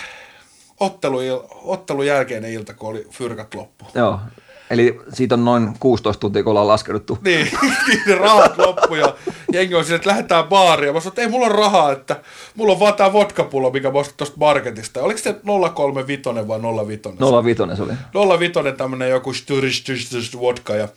[0.80, 1.18] ottelu,
[1.64, 3.86] ottelun jälkeinen ilta, kun oli fyrkat loppu.
[3.94, 4.20] Joo.
[4.70, 7.18] Eli siitä on noin 16 tuntia, kun ollaan laskeuduttu.
[7.24, 7.48] Niin,
[7.88, 9.16] niin rahat loppu ja
[9.54, 10.94] jengi on siinä, että lähdetään baariin.
[10.94, 12.22] Mä sanoin, että ei mulla on rahaa, että
[12.56, 15.02] mulla on vaan tää vodkapullo, mikä mä ostin tosta marketista.
[15.02, 15.36] Oliko se
[15.74, 17.02] 035 vai 05?
[17.44, 18.40] 05 se oli.
[18.40, 20.88] 05 tämmönen joku styristys vodka ja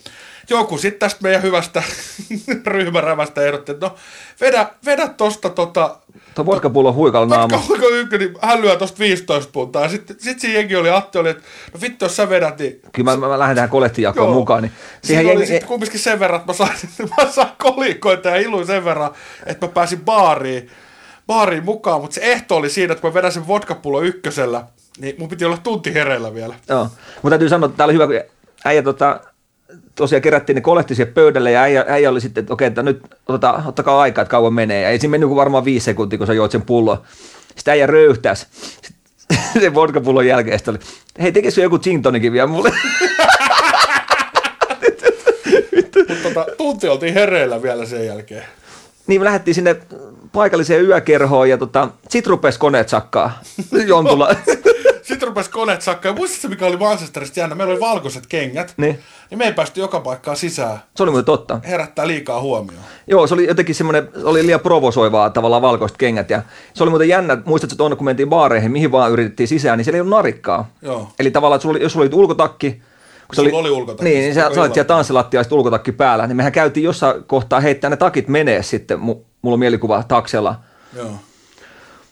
[0.51, 1.83] joku sitten tästä meidän hyvästä
[2.67, 3.95] ryhmärävästä ehdotti, että no
[4.41, 5.97] vedä, vedä tosta tota
[6.35, 7.63] Tuo vodkapullo huikalla naama.
[7.71, 9.83] Alkoi ykkönen, niin hän lyö tosta 15 puntaa.
[9.83, 11.43] Ja sitten sit siinä jengi oli, Atte oli, että
[11.75, 14.63] no vittu jos sä vedät, niin Kyllä mä, mä lähden tähän kolehtijakoon mukaan.
[14.63, 16.79] Niin Siihen siihen oli jengi, sitten kumminkin sen verran, että mä sain,
[17.19, 19.11] mä sain kolikoita ja iluin sen verran,
[19.47, 20.71] että mä pääsin baariin,
[21.27, 24.65] baariin mukaan, mutta se ehto oli siinä, että kun mä vedän sen vodkapullo ykkösellä,
[24.99, 26.55] niin mun piti olla tunti hereillä vielä.
[26.69, 26.89] Joo.
[27.15, 28.17] Mutta täytyy sanoa, että tää oli hyvä, kun
[28.65, 29.21] äijä tota,
[29.95, 33.01] tosiaan kerättiin ne kolehti siihen pöydälle ja äijä, äijä oli sitten, että okei, että nyt
[33.29, 34.83] oteta, ottakaa aikaa, että kauan menee.
[34.83, 36.99] Ja ei siinä mennyt kuin varmaan viisi sekuntia, kun sä joit sen pullon.
[37.57, 38.47] Sitten äijä röyhtäisi
[39.61, 40.59] sen vodkapullon jälkeen.
[40.59, 40.85] Sitten oli,
[41.23, 42.73] hei, tekisikö joku gin tonikin vielä mulle?
[45.77, 48.45] Mutta tota, tunti oltiin hereillä vielä sen jälkeen.
[49.07, 49.77] niin me lähdettiin sinne
[50.33, 53.41] paikalliseen yökerhoon ja tota, sit rupesi koneet sakkaa
[53.87, 54.35] Jontulla.
[55.09, 56.13] Sitten rupesi koneet sakkaa.
[56.13, 57.55] Muistatko mikä oli Manchesterista jännä?
[57.55, 58.75] Meillä oli valkoiset kengät.
[58.77, 58.99] niin.
[59.31, 60.79] Niin me ei päästy joka paikkaan sisään.
[60.97, 61.61] Se oli muuten totta.
[61.65, 62.85] Herättää liikaa huomioon.
[63.07, 66.31] Joo, se oli jotenkin semmoinen, se oli liian provosoivaa tavallaan valkoiset kengät.
[66.31, 66.43] Ja
[66.75, 69.97] se oli muuten jännä, muistatko tuonne kun mentiin baareihin, mihin vaan yritettiin sisään, niin siellä
[69.97, 70.71] ei ollut narikkaa.
[70.83, 71.09] Joo.
[71.19, 72.71] Eli tavallaan, sulla oli, jos sulla oli ulkotakki,
[73.29, 74.05] kun se oli, oli ulkotakki.
[74.05, 77.91] Niin, niin sä, sä olit siellä tanssilattialla ulkotakki päällä, niin mehän käytiin jossain kohtaa heittää
[77.91, 80.55] ne takit menee sitten, mulla on mielikuva taksella.
[80.97, 81.11] Joo.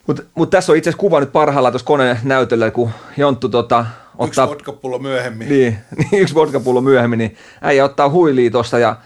[0.07, 3.87] Mutta mut tässä on itse asiassa kuva nyt parhaillaan tuossa koneen näytöllä, kun Jonttu tota,
[4.19, 4.45] ottaa...
[4.45, 5.49] Yksi vodkapullo myöhemmin.
[5.49, 8.97] Niin, niin yksi vodkapullo myöhemmin, niin äijä ottaa huiliin tuossa ja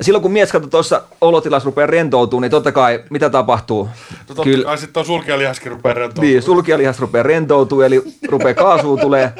[0.00, 3.84] silloin kun mies katsoo tuossa olotilas rupeaa rentoutumaan, niin totta kai mitä tapahtuu?
[3.84, 6.30] No totta Kyllä, kai sitten on sulkijalihaskin rupeaa rentoutumaan.
[6.30, 9.32] Niin, sulkijalihas rupeaa rentoutumaan, eli rupeaa kaasua tulee.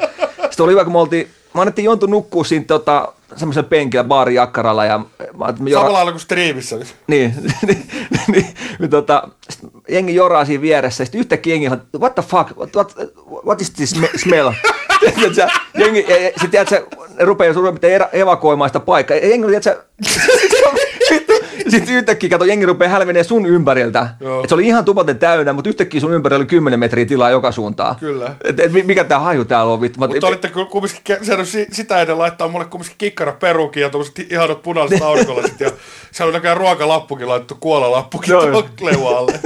[0.49, 4.85] Sitten oli hyvä, kun me oltiin, mä annettiin Jontu nukkua siinä tota, semmoisella penkillä baarijakkaralla.
[4.85, 4.99] Ja,
[5.73, 6.75] Samalla lailla kuin striimissä.
[7.07, 7.33] Niin,
[7.67, 7.87] niin,
[8.27, 8.47] niin,
[8.79, 9.27] niin tota,
[9.89, 12.95] jengi joraa siinä vieressä, sitten yhtäkkiä jengi on, what the fuck, what, what,
[13.45, 14.51] what is this smell?
[15.79, 16.87] jengi, sitten tiedätkö,
[17.17, 17.79] ne rupeaa sun
[18.11, 19.17] evakuoimaan sitä paikkaa.
[19.17, 19.83] Jengi, tiedätkö,
[21.69, 24.09] sitten yhtäkkiä kato, jengi rupeaa hälvenee sun ympäriltä.
[24.43, 27.51] Et se oli ihan tupaten täynnä, mutta yhtäkkiä sun ympärillä oli 10 metriä tilaa joka
[27.51, 27.95] suuntaan.
[27.95, 28.35] Kyllä.
[28.43, 29.79] Et, et, mikä tämä haju täällä on?
[29.79, 31.17] Mutta et, olitte kumminkin
[31.71, 35.59] sitä ennen laittaa mulle kumminkin kikkara perukin ja tuommoiset ihanat punaiset aurinkolasit.
[35.59, 35.71] ja
[36.11, 38.35] siellä on näköjään ruokalappukin laitettu kuolalappukin
[38.81, 39.39] leualle.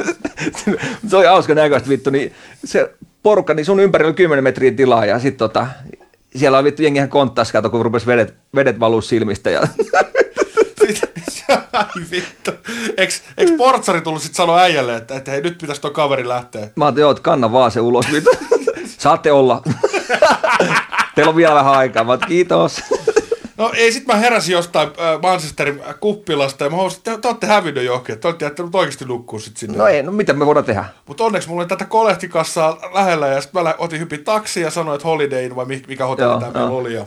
[1.08, 2.10] se oli hauska näköistä vittu.
[2.10, 2.34] Niin
[2.66, 2.92] se
[3.24, 5.68] porukka, niin sun ympärillä oli 10 metriä tilaa ja sitten tota,
[6.36, 9.50] siellä on vittu jengihän konttas, kato, kun rupesi vedet, vedet valuu silmistä.
[9.50, 9.62] Ja...
[11.74, 12.52] Ai vittu.
[12.98, 16.68] Eikö, eikö portsari tullut sitten sanoa äijälle, että, että hei, nyt pitäisi tuo kaveri lähteä?
[16.76, 18.12] Mä ajattelin, joo, että kanna vaan se ulos.
[18.12, 18.30] Vittu.
[18.98, 19.62] Saatte olla.
[21.16, 22.04] Teillä on vielä vähän aikaa.
[22.04, 22.82] Mä kiitos.
[23.58, 27.28] No ei, sit mä heräsin jostain äh, Manchesterin kuppilasta ja mä huomasin, että te, te
[27.28, 29.78] olette hävinnyt johonkin, te olette jättänyt oikeasti nukkua sit sinne.
[29.78, 30.86] No ei, no mitä me voidaan tehdä?
[31.06, 34.96] Mutta onneksi mulla oli tätä kolehtikassaa lähellä ja sitten mä otin hypin taksi ja sanoin,
[34.96, 36.94] että Holiday vai mikä hotelli tämä meillä oli.
[36.94, 37.06] Ja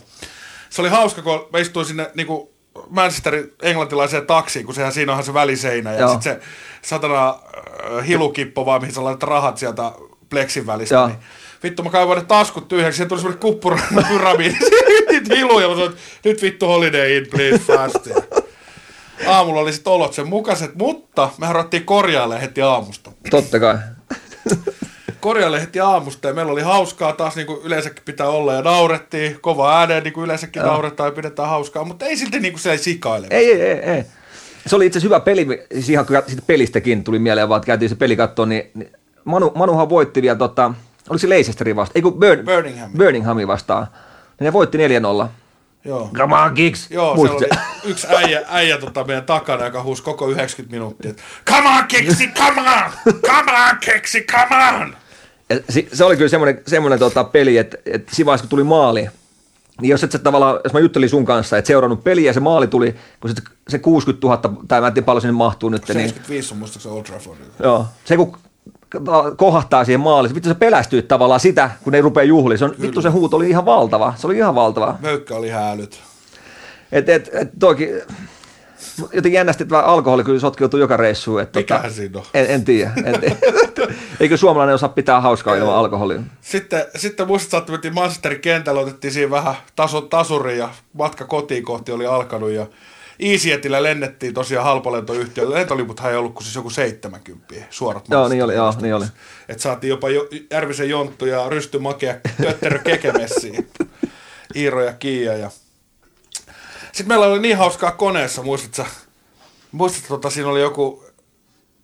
[0.71, 2.49] se oli hauska, kun mä istuin sinne niin kuin
[2.91, 6.41] Manchesterin englantilaiseen taksiin, kun sehän siinä onhan se väliseinä ja sitten se
[6.83, 9.93] satana äh, hilukippo vaan, mihin sä laitat rahat sieltä
[10.31, 10.95] pleksin välistä.
[10.95, 11.07] Joo.
[11.07, 11.19] Niin
[11.65, 14.55] vittu mä kaivoin ne taskut tyhjäksi, siihen tuli semmoinen kuppurapyramiidi,
[15.11, 18.07] niitä hiluja, mä sanoin, nyt vittu holiday in, please, fast.
[18.07, 18.17] Ja
[19.27, 23.13] aamulla oli sitten olot sen mukaiset, mutta me ruvettiin korjailemaan heti aamusta.
[23.31, 23.79] Totta kai.
[25.25, 29.41] Korjailemaan heti aamusta ja meillä oli hauskaa taas niin kuin yleensäkin pitää olla ja naurettiin,
[29.41, 30.71] kova ääneen niin kuin yleensäkin Joo.
[30.71, 33.27] nauretaan ja pidetään hauskaa, mutta ei silti niin kuin se sikaile.
[33.31, 34.05] Ei, ei, ei, ei.
[34.67, 37.89] Se oli itse asiassa hyvä peli, siis ihan siitä pelistäkin tuli mieleen, vaan että käytiin
[37.89, 38.93] se peli katsoa, niin, niin
[39.25, 40.75] Manu, Manuhan voitti vielä tota,
[41.09, 41.97] Oliko se Leicesterin vastaan?
[41.97, 42.91] Ei kun Burn, Birmingham.
[42.99, 43.87] Birminghamin vastaan.
[44.41, 45.29] Ja ne voitti 4-0.
[45.85, 46.11] Joo.
[46.17, 46.91] Come on, Kicks!
[46.91, 47.49] Joo, se oli
[47.85, 51.13] yksi äijä, äijä tota meidän takana, joka huusi koko 90 minuuttia.
[51.51, 53.13] Come on, Kiksi, come on!
[53.21, 54.97] Come on, Kiksi, come on!
[55.49, 55.57] Ja
[55.93, 59.09] se, oli kyllä semmoinen, semmoinen tota peli, että, että siinä vaiheessa kun tuli maali,
[59.81, 62.41] niin jos et sä tavallaan, jos mä juttelin sun kanssa, että seurannut peliä ja se
[62.41, 63.37] maali tuli, kun se,
[63.69, 65.87] se 60 000, tai mä en tiedä paljon sinne mahtuu nyt.
[65.87, 67.39] 75 niin, on muistaakseni Old Trafford.
[67.63, 68.37] Joo, se kun
[69.37, 70.35] kohahtaa siihen maaliin.
[70.35, 72.59] Vittu se pelästyy tavallaan sitä, kun ne rupeaa juhliin.
[72.59, 74.15] Se on, vittu se huuto oli ihan valtava.
[74.17, 74.99] Se oli ihan valtava.
[75.01, 76.01] Möykkä oli häälyt.
[76.93, 77.89] Et, et, et toikin,
[78.99, 81.41] jotenkin jännästi, että alkoholi kyllä sotkeutuu joka reissuun.
[81.43, 82.25] Että tota, Mikähän tota, siinä on?
[82.35, 82.93] En, en tiedä.
[83.05, 83.37] En tiedä.
[84.21, 86.21] Eikö suomalainen osaa pitää hauskaa ilman alkoholia?
[86.41, 91.65] Sitten, sitten muistat, että mentiin Manchesterin kentällä, otettiin siinä vähän taso, tasuri ja matka kotiin
[91.65, 92.67] kohti oli alkanut ja
[93.19, 95.55] EasyJetillä lennettiin tosiaan halpalentoyhtiöllä.
[95.55, 99.05] Lentoliputhan ei ollut kuin siis joku 70 suorat Joo, niin oli, joo, niin oli.
[99.49, 103.69] Et saatiin jopa jo, Järvisen Jonttu ja Rysty Makea Tötterö Kekemessiin.
[104.57, 105.37] Iiro ja Kiia.
[105.37, 105.51] Ja...
[106.95, 108.93] Sitten meillä oli niin hauskaa koneessa, muistatko
[109.73, 111.05] Muistatko, tota, siinä oli joku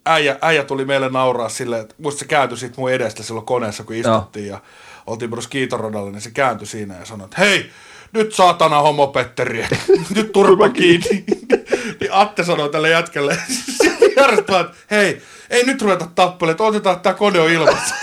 [0.05, 3.83] äijä, äijä tuli meille nauraa silleen, että muistatko se kääntyi siitä mun edestä silloin koneessa,
[3.83, 4.59] kun istuttiin ja
[5.07, 7.71] oltiin myös kiitorodalla, niin se kääntyi siinä ja sanoi, että hei,
[8.11, 9.67] nyt saatana homopetteri,
[10.15, 11.25] nyt turpa kiinni.
[11.99, 13.37] niin Atte sanoi tälle jätkelle,
[14.17, 17.95] järjestetään, että hei, ei nyt ruveta tappelemaan, otetaan, että tämä kone on ilmassa.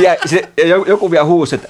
[0.00, 0.48] ja, se,
[0.86, 1.68] joku vielä huusi, että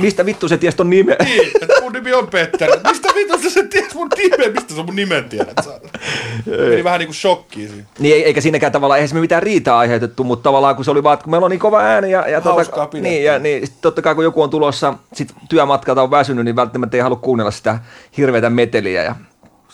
[0.00, 1.16] mistä vittu se ties ton nimen?
[1.24, 2.72] Niin, että mun nimi on Petteri.
[2.88, 4.52] Mistä vittu se ties mun nimen?
[4.52, 5.68] Mistä sä mun nimen tiedät?
[6.46, 7.84] Meni vähän niinku shokkiin siinä.
[7.98, 11.18] Niin, eikä siinäkään tavallaan, eihän se mitään riitaa aiheutettu, mutta tavallaan kun se oli vaan,
[11.18, 14.24] kun meillä on niin kova ääni ja, ja, tota, niin, ja niin, totta kai kun
[14.24, 17.78] joku on tulossa sit työmatkalta on väsynyt, niin välttämättä ei halua kuunnella sitä
[18.16, 19.14] hirveätä meteliä ja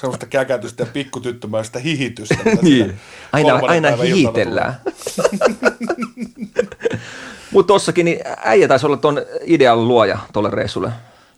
[0.00, 2.36] semmoista käkätystä ja pikkutyttömäistä hihitystä.
[2.62, 3.00] niin.
[3.32, 4.80] Aina, aina hihitellään.
[7.52, 10.92] Mutta tossakin niin äijä taisi olla tuon idean luoja tuolle reissulle.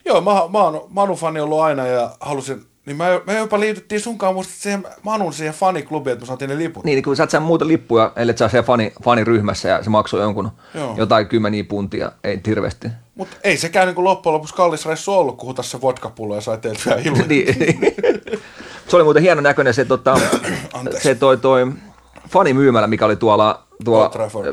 [0.04, 4.34] Joo, mä, mä oon Manu-fani ollut aina ja halusin niin me, me jopa liityttiin sunkaan
[4.34, 6.84] muista siihen Manun siihen faniklubiin, että me saatiin ne liput.
[6.84, 9.90] Niin, niin kun sä et saa muuta lippuja, ellei sä siellä fani, faniryhmässä ja se
[9.90, 10.94] maksoi jonkun Joo.
[10.96, 12.88] jotain kymmeniä puntia, ei hirveästi.
[13.14, 16.58] Mutta ei sekään niin loppujen lopuksi kallis reissu ollut, kun hutas se vodkapullo ja sai
[16.58, 17.28] teiltä ilman.
[17.28, 17.94] niin, niin.
[18.88, 20.20] se oli muuten hieno näköinen se, tota,
[21.02, 21.72] se toi, toi
[22.28, 24.10] fanimyymälä, mikä oli tuolla, tuolla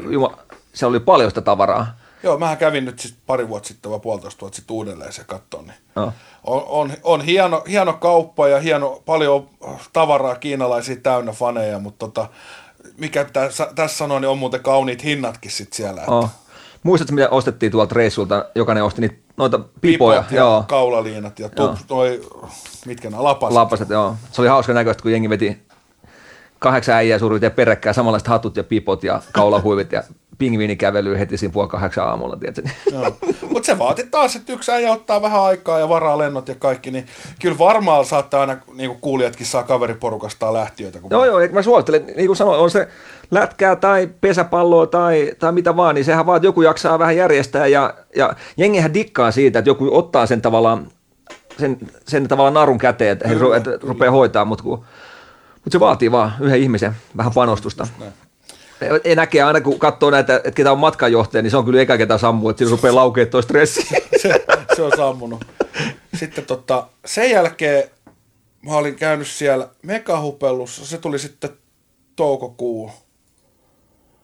[0.10, 0.38] juma,
[0.74, 1.88] se oli paljon sitä tavaraa.
[2.24, 5.62] Joo, mähän kävin nyt siis pari vuotta sitten vai puolitoista vuotta sitten uudelleen se katsoa,
[5.62, 6.13] niin Joo.
[6.43, 9.50] on, on, on hieno, hieno kauppa ja hieno, paljon
[9.93, 12.30] tavaraa kiinalaisia täynnä faneja, mutta tota,
[12.98, 13.26] mikä
[13.76, 16.02] tässä sanoa, niin on muuten kauniit hinnatkin sitten siellä.
[16.02, 16.30] että Oh.
[16.84, 18.46] Muistatko, mitä ostettiin tuolta reissulta?
[18.56, 20.20] Jokainen osti niitä, noita pipoja.
[20.20, 20.63] Pipot ja joo.
[20.68, 22.22] kaulaliinat ja tup, toi,
[22.86, 23.54] mitkä nämä lapaset.
[23.54, 24.15] Lapaset, joo.
[24.32, 25.58] Se oli hauska näköistä, kun jengi veti
[26.60, 30.04] kahdeksan äijää suurin ja peräkkäin samanlaiset hatut ja pipot ja kaulahuivit ja
[30.39, 32.69] pingviinikävelyä heti siinä puoli kahdeksan aamulla, tiedätkö?
[33.49, 36.91] Mutta se vaati taas, että yksi äijä ottaa vähän aikaa ja varaa lennot ja kaikki,
[36.91, 37.06] niin
[37.41, 40.99] kyllä varmaan saattaa aina, niin kuin kuulijatkin saa kaveriporukastaan lähtiöitä.
[40.99, 42.88] Kun Joo, joo, eikö mä suosittelen, niin kuin sanoin, on se
[43.32, 47.67] lätkää tai pesäpalloa tai, tai mitä vaan, niin sehän vaan, että joku jaksaa vähän järjestää
[47.67, 50.88] ja, ja jengihän dikkaa siitä, että joku ottaa sen tavallaan,
[51.60, 54.84] sen, sen tavallaan narun käteen, että, he, että rupeaa hoitaa, mutta kun,
[55.54, 57.88] mutta se vaatii vaan yhden ihmisen vähän panostusta.
[57.99, 58.13] näin.
[59.04, 61.98] Ei näkee aina, kun katsoo näitä, että ketä on matkanjohtaja, niin se on kyllä eka
[61.98, 63.82] ketä sammuu, että siinä rupeaa laukeet toi stressi.
[64.22, 65.46] se, se on sammunut.
[66.15, 67.89] Sitten tota, sen jälkeen
[68.62, 71.50] mä olin käynyt siellä megahupellussa, se tuli sitten
[72.15, 72.92] toukokuu.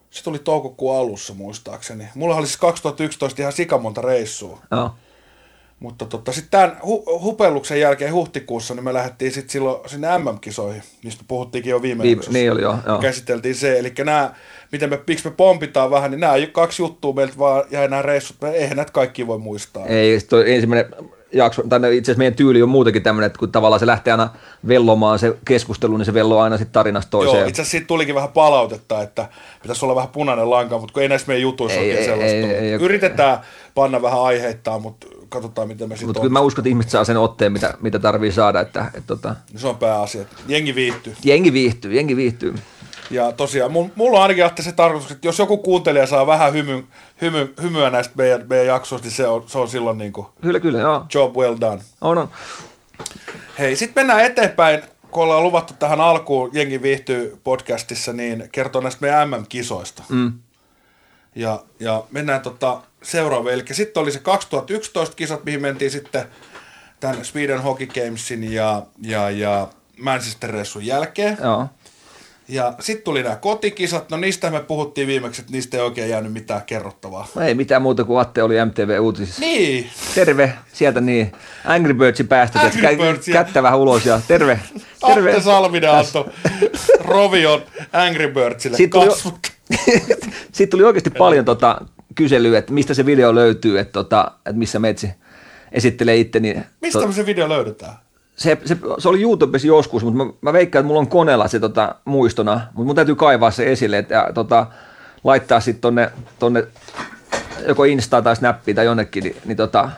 [0.09, 2.07] Se tuli toukokuun alussa muistaakseni.
[2.15, 4.59] Mulla oli siis 2011 ihan sikamonta reissua.
[4.71, 4.91] Joo.
[5.79, 10.83] Mutta tota, sitten tämän hu- hupelluksen jälkeen huhtikuussa niin me lähdettiin sitten silloin sinne MM-kisoihin.
[11.03, 12.37] Niistä puhuttiinkin jo viime Viime, jaksossa.
[12.39, 12.75] niin oli joo.
[12.85, 12.99] joo.
[12.99, 13.79] Käsiteltiin se.
[13.79, 14.33] Eli nämä,
[14.71, 18.37] miten me, miksi me pompitaan vähän, niin nämä kaksi juttua meiltä vaan jäi nämä reissut.
[18.41, 19.85] Me eihän näitä kaikki voi muistaa.
[19.85, 20.93] Ei, toi ensimmäinen
[21.31, 24.29] jakso, tai itse asiassa meidän tyyli on muutenkin tämmöinen, että kun tavallaan se lähtee aina
[24.67, 27.39] vellomaan se keskustelu, niin se velloo aina sitten tarinasta toiseen.
[27.39, 29.29] Joo, itse asiassa siitä tulikin vähän palautetta, että
[29.61, 32.35] pitäisi olla vähän punainen lanka, mutta kun ei näissä meidän jutuissa Ei, oikein ei, sellaista
[32.37, 32.51] ei, ole.
[32.51, 32.79] ei, ei.
[32.81, 33.39] Yritetään
[33.75, 37.03] panna vähän aiheittaa, mutta katsotaan miten me sitten Mutta kyllä mä uskon, että ihmiset saa
[37.03, 40.25] sen otteen, mitä, mitä tarvii saada, että, että, että Se on pääasia.
[40.47, 41.15] Jengi viihtyy.
[41.23, 42.55] jengi viihtyy, jengi viihtyy.
[43.11, 46.83] Ja tosiaan, mul- mulla on ainakin se tarkoitus, että jos joku kuuntelija saa vähän hymy,
[47.21, 50.59] hymy, hymyä näistä meidän, meidän jaksoista, niin se on, se on silloin niin kuin Kyllä,
[50.59, 51.05] kyllä, joo.
[51.13, 51.81] job well done.
[52.01, 52.29] On, on.
[53.59, 59.01] Hei, sitten mennään eteenpäin, kun ollaan luvattu tähän alkuun Jengi viihtyy podcastissa, niin kertoo näistä
[59.01, 60.03] meidän MM-kisoista.
[60.09, 60.33] Mm.
[61.35, 63.53] Ja, ja mennään tota seuraavaan.
[63.53, 66.25] Eli sitten oli se 2011 kisat, mihin mentiin sitten
[66.99, 69.67] tämän Sweden Hockey Gamesin ja, ja, ja
[69.99, 71.37] Manchester-reissun jälkeen.
[71.43, 71.67] Joo.
[72.47, 76.33] Ja sitten tuli nämä kotikisat, no niistä me puhuttiin viimeksi, että niistä ei oikein jäänyt
[76.33, 77.27] mitään kerrottavaa.
[77.35, 79.41] No Ei mitään muuta kuin Atte oli MTV-uutisissa.
[79.41, 81.31] Niin, Terve, sieltä niin.
[81.65, 83.33] Angry Birdsin päästä, Angry Angry Birdsia.
[83.33, 84.59] kättä vähän ulos ja terve.
[85.07, 85.29] terve.
[85.29, 86.25] Atte Salminen antoi
[86.99, 87.61] Rovion
[87.93, 89.41] Angry Birdsille Siitä tuli,
[90.51, 91.81] siitä tuli oikeasti paljon tota,
[92.15, 95.09] kyselyä, että mistä se video löytyy, että, tota, että missä Metsi
[95.71, 96.39] esittelee itse.
[96.39, 97.93] Niin, Mistä to- se video löydetään?
[98.35, 101.59] se, se, se, oli YouTubessa joskus, mutta mä, mä veikkaan, että mulla on koneella se
[101.59, 104.67] tota, muistona, mutta mun täytyy kaivaa se esille että, ja tota,
[105.23, 106.67] laittaa sitten tonne, tonne
[107.67, 109.89] joko Insta tai Snappiin tai jonnekin, niin, niin tota,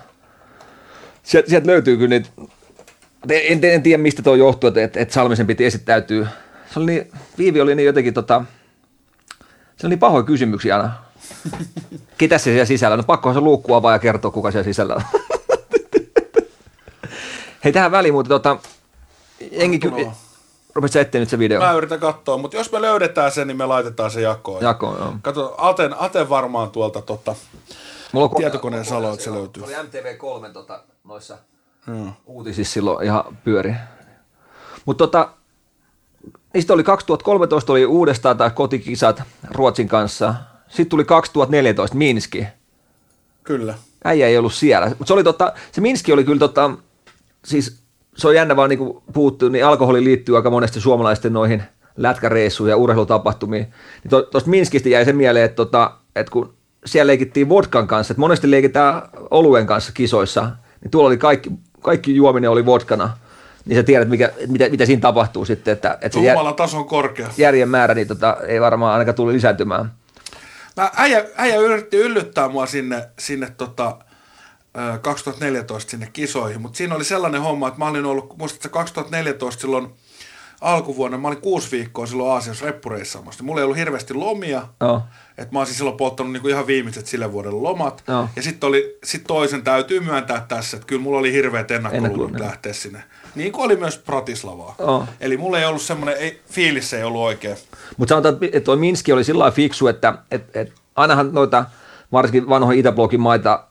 [1.24, 2.30] sieltä, sieltä löytyy kyllä niitä,
[3.30, 6.28] en, en, en tiedä mistä tuo johtuu, että, että, että Salmisen piti esittäytyä.
[6.74, 8.44] Se oli niin, Viivi oli niin jotenkin, tota,
[9.78, 10.94] se oli niin pahoja kysymyksiä aina.
[12.18, 12.98] Ketä se siellä sisällä?
[12.98, 15.02] No pakkohan se luukku avaa ja kertoa, kuka siellä sisällä on.
[17.64, 18.58] Hei, tähän väliin muuten tota,
[19.52, 20.12] jengi Antonova.
[20.76, 21.60] Rupesitko sä etsiä nyt se video?
[21.60, 24.64] Mä yritän katsoa, mutta jos me löydetään sen, niin me laitetaan se jakoon.
[24.64, 25.14] Jakoon, joo.
[25.22, 27.36] Kato, Aten, Aten varmaan tuolta tota,
[28.12, 29.64] Mulla on tietokoneen salo, että se löytyy.
[29.64, 31.38] Oli MTV3 tota, noissa
[31.86, 32.14] Hmm.
[32.26, 33.76] uutisissa silloin ihan pyöri.
[34.86, 35.30] Mutta tota,
[36.54, 40.34] niistä oli 2013 oli uudestaan taas kotikisat Ruotsin kanssa.
[40.68, 42.48] Sitten tuli 2014 Minski.
[43.44, 43.74] Kyllä.
[44.04, 44.88] Äijä ei ollut siellä.
[44.88, 46.72] Mutta se oli tota, se Minski oli kyllä tota,
[47.46, 47.80] siis
[48.18, 51.64] se on jännä vaan niin kuin puhuttu, niin alkoholi liittyy aika monesti suomalaisten noihin
[51.98, 53.68] lätkäreissuihin ja urheilutapahtumiin.
[54.04, 56.54] Niin tuosta Minskistä jäi se mieleen, että, tota, että kun
[56.86, 60.50] siellä leikittiin vodkan kanssa, että monesti leikitään oluen kanssa kisoissa,
[60.82, 63.18] niin tuolla oli kaikki, kaikki juominen oli vodkana,
[63.68, 66.78] niin sä tiedät, mikä, mitä, mitä siinä tapahtuu sitten, että, että se jär, Jumalan taso
[66.78, 67.30] on korkea.
[67.38, 69.92] järjen määrä niin tota, ei varmaan ainakaan tule lisääntymään.
[70.78, 73.98] Mä, äijä, äijä yritti yllyttää mua sinne, sinne tota,
[74.96, 79.62] ö, 2014 sinne kisoihin, mutta siinä oli sellainen homma, että mä olin ollut, muistatko 2014
[79.62, 79.88] silloin
[80.62, 83.44] alkuvuonna, mä olin kuusi viikkoa silloin Aasiassa reppureissaamassa.
[83.44, 85.02] Mulla ei ollut hirveästi lomia, Joo.
[85.38, 88.04] että mä olisin silloin polttanut niinku ihan viimeiset sille vuodelle lomat.
[88.08, 88.30] Joo.
[88.36, 92.74] Ja sitten oli, sit toisen täytyy myöntää tässä, että kyllä mulla oli hirveät ennakkoluulot lähteä
[92.74, 93.04] sinne.
[93.38, 94.76] Niin kuin oli myös Pratislavaa.
[94.80, 95.06] Joo.
[95.20, 97.58] Eli mulla ei ollut semmoinen, ei, fiilis ei ollut oikein.
[97.98, 101.66] Mutta sanotaan, että tuo Minski oli sillä fiksu, että et, et, ainahan noita
[102.12, 103.64] varsinkin vanhoja Itäblogin maita,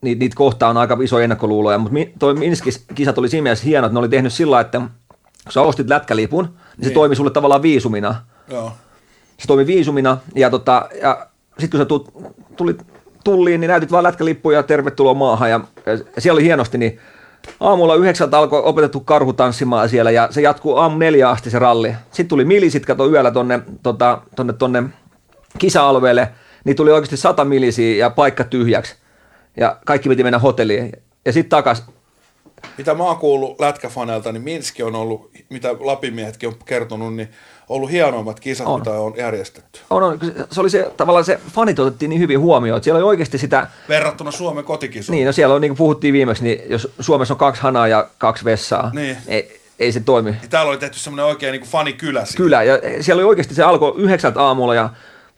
[0.00, 3.94] niitä kohtaa on aika iso ennakkoluuloja, mutta tuo Minskin kisat oli siinä mielessä hieno, että
[3.94, 6.88] ne oli tehnyt sillä että kun sä ostit lätkälipun, niin, niin.
[6.88, 8.14] se toimi sulle tavallaan viisumina.
[8.48, 8.72] Joo.
[9.38, 11.26] Se toimi viisumina ja, tota, ja
[11.58, 12.82] sitten kun sä tulit, tulit
[13.24, 15.50] tulliin, niin näytit vaan lätkälippuja ja tervetuloa maahan.
[15.50, 17.00] Ja, ja siellä oli hienosti, niin
[17.60, 21.94] aamulla yhdeksältä alkoi opetettu karhu tanssimaan siellä ja se jatkuu aamu neljä asti se ralli.
[22.10, 24.82] Sitten tuli milisit, kato yöllä tonne, tota, tonne, tonne
[25.58, 26.28] kisa-alueelle,
[26.64, 28.94] niin tuli oikeasti sata milisiä ja paikka tyhjäksi.
[29.56, 30.92] Ja kaikki piti mennä hotelliin.
[31.24, 31.84] Ja sitten takas.
[32.78, 37.28] Mitä mä oon kuullut lätkäfaneilta, niin Minski on ollut, mitä Lapimiehetkin on kertonut, niin
[37.68, 38.80] ollut hienoimmat kisat, on.
[38.80, 39.80] mitä on järjestetty.
[39.90, 40.18] On, on.
[40.50, 43.66] Se oli se, tavallaan se fanit otettiin niin hyvin huomioon, että siellä oli oikeasti sitä...
[43.88, 45.16] Verrattuna Suomen kotikisoon.
[45.16, 48.08] Niin, no siellä on, niin kuin puhuttiin viimeksi, niin jos Suomessa on kaksi hanaa ja
[48.18, 49.16] kaksi vessaa, niin.
[49.28, 50.30] ei, ei se toimi.
[50.30, 52.24] Niin täällä oli tehty semmoinen oikein niin fanikylä.
[52.24, 52.36] Siitä.
[52.36, 54.90] Kyllä, ja siellä oli oikeasti, se alkoi yhdeksältä aamulla ja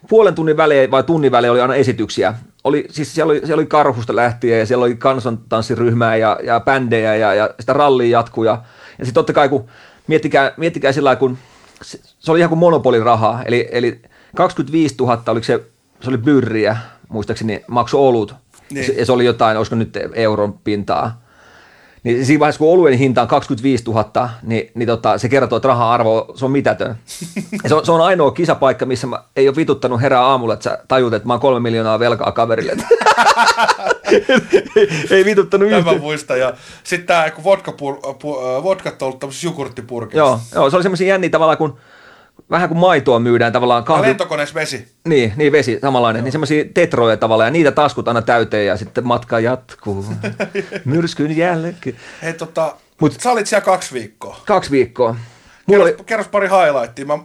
[0.08, 2.34] puolen tunnin välein vai tunnin välein oli aina esityksiä.
[2.64, 7.16] Oli, siis siellä, oli, siellä oli karhusta lähtien ja siellä oli kansantanssiryhmää ja, ja bändejä
[7.16, 8.44] ja, ja sitä rallia jatkuu.
[8.44, 8.62] Ja,
[8.98, 9.68] ja sitten totta kai, kun
[10.06, 11.38] miettikää, miettikää sillä kun
[11.82, 14.00] se, se oli ihan kuin monopolirahaa, eli, eli
[14.36, 15.60] 25 000 oliko se,
[16.00, 16.76] se oli byrriä,
[17.08, 18.34] muistaakseni maksu olut.
[18.70, 18.98] Niin.
[18.98, 21.20] Ja se oli jotain, olisiko nyt euron pintaa
[22.02, 25.68] niin siinä vaiheessa, kun oluen hinta on 25 000, niin, niin tota, se kertoo, että
[25.68, 26.96] raha-arvo se on mitätön.
[27.62, 30.64] Ja se, on, se on ainoa kisapaikka, missä mä ei ole vituttanut herää aamulla, että
[30.64, 32.72] sä tajut, että mä oon kolme miljoonaa velkaa kaverille.
[34.76, 35.84] ei, ei vituttanut yhtään.
[35.84, 36.36] Tämä muista.
[36.36, 40.18] Ja sitten tämä, kun vodka, pur, pu, vodkat on ollut tämmöisessä jogurttipurkeissa.
[40.18, 41.78] Joo, joo, se oli semmoisia jänniä tavallaan, kun
[42.50, 43.84] vähän kuin maitoa myydään tavallaan.
[43.84, 44.06] Kahvi...
[44.06, 44.88] lentokoneessa vesi.
[45.08, 46.20] Niin, niin vesi, samanlainen.
[46.20, 46.24] Joo.
[46.24, 50.04] Niin semmoisia tetroja tavallaan, ja niitä taskut aina täyteen, ja sitten matka jatkuu.
[50.84, 51.96] Myrskyn jälkeen.
[52.22, 54.40] Hei tota, Mut, sä olit siellä kaksi viikkoa.
[54.46, 55.16] Kaksi viikkoa.
[55.66, 57.06] Mulla kerros, oli, kerros pari highlightia.
[57.06, 57.18] Mä...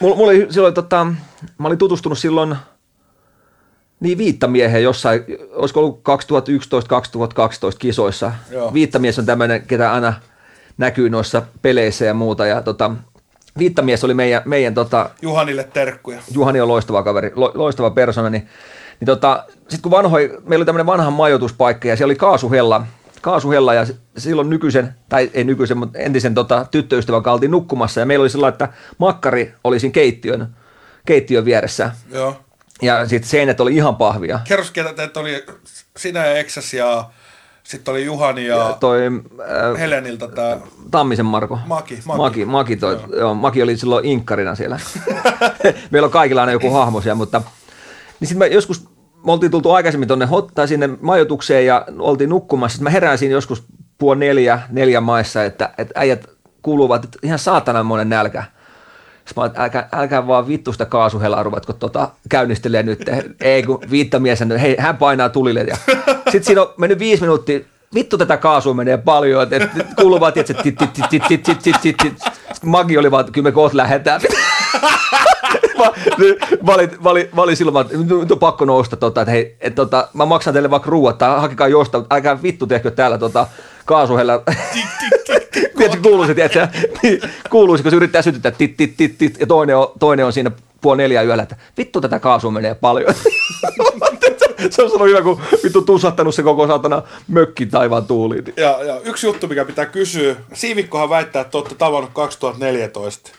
[0.00, 1.06] mulla, mulla oli silloin, tota,
[1.58, 2.56] mä olin tutustunut silloin
[4.00, 6.02] niin viittamiehen jossain, olisiko ollut
[7.74, 8.32] 2011-2012 kisoissa.
[8.50, 8.74] Joo.
[8.74, 10.14] Viittamies on tämmöinen, ketä aina
[10.78, 12.46] näkyy noissa peleissä ja muuta.
[12.46, 12.90] Ja tota,
[13.58, 16.20] Viittamies oli meidän, meidän tota, Juhanille terkkuja.
[16.34, 18.48] Juhani on loistava kaveri, lo, loistava persona, niin,
[19.00, 22.86] niin tota, sitten kun vanhoi, meillä oli tämmöinen vanha majoituspaikka ja siellä oli kaasuhella,
[23.20, 23.86] kaasuhella ja
[24.16, 28.30] silloin nykyisen, tai ei nykyisen, mutta entisen tota, tyttöystävän kanssa oltiin nukkumassa ja meillä oli
[28.30, 30.56] sellainen, että makkari oli siinä keittiön,
[31.06, 31.90] keittiön vieressä.
[32.12, 32.36] Joo.
[32.82, 34.40] Ja sitten seinät oli ihan pahvia.
[34.44, 35.44] Kerros, ketä oli
[35.96, 37.10] sinä ja Eksas ja
[37.64, 40.58] sitten oli Juhani ja, ja toi, äh, Heleniltä tämä...
[40.90, 41.58] Tammisen Marko.
[41.66, 41.94] Maki.
[42.04, 43.18] Maki, Maki, Maki, toi, joo.
[43.18, 44.80] Joo, Maki oli silloin inkkarina siellä.
[45.90, 47.42] Meillä on kaikilla aina joku hahmo siellä, mutta...
[48.20, 48.88] Niin sitten joskus,
[49.26, 52.74] me oltiin tultu aikaisemmin tuonne tai sinne majoitukseen ja oltiin nukkumassa.
[52.74, 53.64] Sitten mä heräsin joskus
[53.98, 56.26] puoli neljä, neljä maissa, että, että äijät
[56.62, 57.38] kuuluvat, että ihan
[57.86, 58.44] monen nälkä.
[59.36, 63.00] Mä älkää, älkää vaan vittu sitä kaasuhelaa ruvatko tota, käynnistelee nyt.
[63.40, 65.60] Ei kun viittamies, hei, hän painaa tulille.
[65.60, 65.76] Ja
[66.24, 67.60] sitten siinä on mennyt viisi minuuttia,
[67.94, 70.52] vittu tätä kaasua menee paljon, että et, kuuluu vaan, että
[72.64, 74.20] Magi oli vaan, kyllä me kohta lähdetään.
[75.78, 75.84] mä,
[76.62, 79.56] mä, olin, mä, olin, mä olin silloin, että nyt on pakko nousta, tota, että hei,
[79.60, 83.18] et, tota, mä maksan teille vaikka ruuat tai hakekaa josta, mutta älkää vittu tehkö täällä
[83.18, 83.46] tota,
[83.84, 84.42] kaasuhella.
[84.72, 85.43] Tiedätkö, kuuluu se,
[86.34, 86.68] tiedätkö,
[87.02, 90.26] niin, kuuluu se, kun se yrittää sytyttää tit, tit, tit, tit, ja toinen on, toinen
[90.26, 93.14] on siinä puoli neljä yöllä, että vittu tätä kaasua menee paljon.
[94.70, 98.44] se on sanonut hyvä, kun vittu tusattanut se koko saatana mökki taivaan tuuliin.
[98.56, 100.36] Ja, ja yksi juttu, mikä pitää kysyä.
[100.52, 103.30] Siivikkohan väittää, että olette tavannut 2014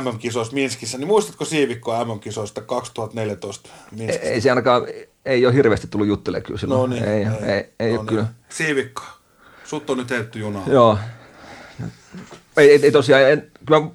[0.00, 4.26] MM-kisoissa Minskissä, niin muistatko Siivikkoa MM-kisoista 2014 Minskissä?
[4.26, 4.82] Ei, ei se ainakaan,
[5.24, 6.90] ei ole hirveästi tullut juttelemaan kyllä silloin.
[6.90, 8.06] No niin, ei, ei, ei, ei, ei no ole niin.
[8.06, 8.26] kyllä.
[8.48, 9.02] Siivikko,
[9.64, 10.70] sut on nyt heitetty junaan.
[10.70, 10.98] Joo.
[12.56, 13.86] Ei, ei, ei tosiaan, en, kyllä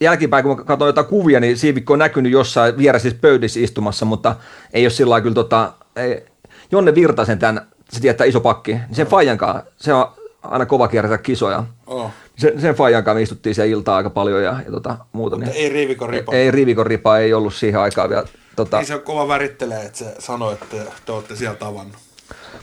[0.00, 4.36] jälkipäin, kun katsoin jotain kuvia, niin Siivikko on näkynyt jossain vieressä pöydissä istumassa, mutta
[4.72, 6.24] ei ole sillä kyllä tota, ei,
[6.72, 10.06] Jonne Virtasen tämän, se tietää iso pakki, niin sen Fajankaan, se on
[10.42, 11.64] aina kova kierrätä kisoja.
[11.86, 12.10] Oh.
[12.36, 15.36] Sen, sen Fajankaan me istuttiin siellä iltaa aika paljon ja, ja tota, muuta.
[15.36, 16.32] Mutta niin, ei Rivikon ripa.
[16.32, 18.24] Ei, ei Rivikon ripa, ei ollut siihen aikaan vielä.
[18.56, 20.76] Tota, niin se on kova värittelee, että se sanoi, että
[21.06, 21.96] te olette siellä tavannut.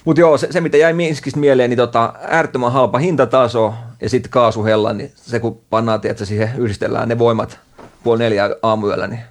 [0.05, 4.31] Mutta joo, se, se, mitä jäi Minskistä mieleen, niin tota, äärettömän halpa hintataso ja sitten
[4.31, 7.59] kaasuhella, niin se kun pannaan, että siihen yhdistellään ne voimat
[8.03, 9.21] puoli neljä aamuyöllä, niin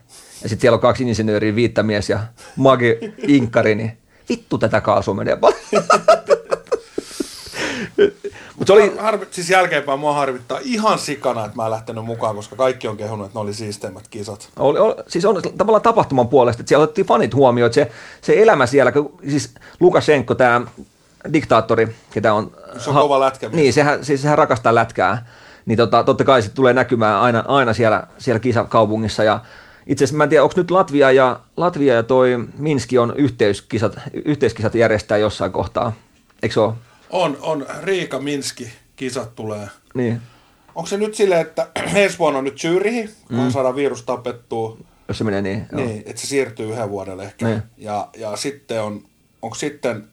[0.42, 2.20] ja sitten siellä on kaksi insinööriä, viittamies ja
[2.56, 3.98] magi inkari, niin
[4.28, 5.60] vittu tätä kaasua menee paljon.
[8.60, 8.96] Mut se oli...
[8.98, 12.96] Harvi, siis jälkeenpäin mua harvittaa ihan sikana, että mä en lähtenyt mukaan, koska kaikki on
[12.96, 14.48] kehunut, että ne oli siisteimmät kisat.
[14.58, 17.90] Oli, oli, siis on tavallaan tapahtuman puolesta, että siellä otettiin fanit huomioon, että se,
[18.20, 18.92] se elämä siellä,
[19.28, 20.60] siis Lukashenko, tämä
[21.32, 22.52] diktaattori, ketä on...
[22.78, 23.48] Se on ha, kova lätkä.
[23.48, 25.26] Niin, sehän, siis sehän rakastaa lätkää.
[25.66, 29.40] Niin tota, totta kai se tulee näkymään aina, aina siellä, siellä kisakaupungissa ja
[29.86, 34.00] itse asiassa mä en tiedä, onko nyt Latvia ja, Latvia ja toi Minski on yhteiskisat,
[34.24, 35.92] yhteiskisat järjestää jossain kohtaa,
[36.42, 36.74] eikö se ole?
[37.10, 37.66] On, on.
[37.82, 39.68] Riika Minski kisat tulee.
[39.94, 40.20] Niin.
[40.74, 43.50] Onko se nyt silleen, että ensi vuonna on nyt Syyrihi, kun mm.
[43.50, 44.78] saadaan virus tapettua.
[45.08, 45.66] Jos se menee niin.
[45.72, 47.46] Niin, että se siirtyy yhden vuoden ehkä.
[47.46, 47.62] Niin.
[47.76, 49.04] Ja, ja sitten on
[49.42, 50.08] onko sitten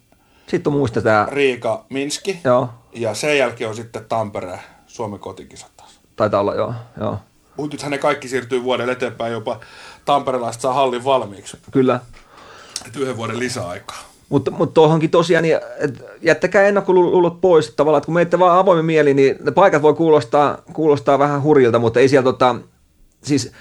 [0.48, 5.72] Sitten on muista tämä, Riika, Minski, joo, ja sen jälkeen on sitten Tampere, Suomen kotikisat
[5.78, 6.00] taas.
[6.16, 7.20] taitaa olla, joo, joo,
[7.58, 9.60] Mutta nythän ne kaikki siirtyy vuoden eteenpäin, jopa
[10.06, 11.58] tamperelaiset saa hallin valmiiksi.
[11.72, 12.00] kyllä.
[12.88, 14.07] Et yhden vuoden lisäaikaa.
[14.30, 18.86] Mutta, mutta tuohonkin tosiaan, niin, et jättäkää ennakkoluulot pois tavallaan, että kun menette vaan avoimen
[18.86, 22.56] mieli, niin ne paikat voi kuulostaa, kuulostaa vähän hurjilta, mutta ei siellä tota,
[23.24, 23.52] siis,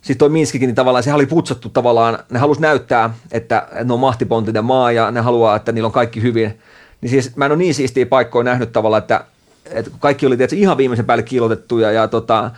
[0.00, 4.00] siis toi Minskikin, niin tavallaan se oli putsattu tavallaan, ne halusi näyttää, että, ne on
[4.00, 6.58] mahtipontinen maa ja ne haluaa, että niillä on kaikki hyvin.
[7.00, 9.24] Niin siis mä en ole niin siistiä paikkoja nähnyt tavallaan, että,
[9.70, 12.50] että kaikki oli tietysti ihan viimeisen päälle kilotettuja ja tota,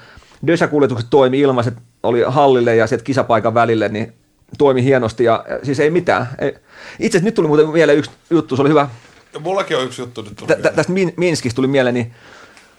[0.46, 4.12] Dösä-kuljetukset toimi ilmaiset, oli hallille ja sieltä kisapaikan välille, niin
[4.58, 6.28] toimi hienosti ja ja siis ei mitään.
[6.38, 6.54] Ei.
[6.98, 8.88] Itse asiassa nyt tuli muuten vielä yksi juttu, se oli hyvä.
[9.34, 12.12] Ja mullakin on yksi juttu nyt tullut Tä, tästä Min- Minskistä tuli mieleen, niin,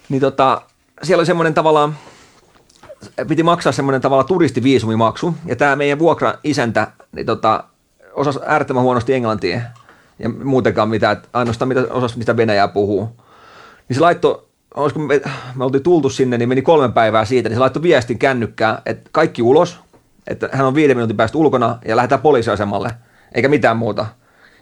[0.09, 0.61] niin tota,
[1.03, 1.95] siellä oli semmoinen tavallaan,
[3.27, 7.63] piti maksaa semmoinen tavallaan turistiviisumimaksu, ja tämä meidän vuokra-isäntä niin tota,
[8.13, 9.61] osasi äärettömän huonosti englantia,
[10.19, 13.09] ja muutenkaan mitään, että ainoastaan mitä osasi mitä Venäjää puhuu.
[13.89, 14.43] Niin se laittoi,
[14.75, 15.21] olisiko me,
[15.55, 19.09] me oltiin tultu sinne, niin meni kolme päivää siitä, niin se laittoi viestin kännykkään, että
[19.11, 19.79] kaikki ulos,
[20.27, 22.89] että hän on viiden minuutin päästä ulkona ja lähdetään poliisiasemalle,
[23.35, 24.05] eikä mitään muuta.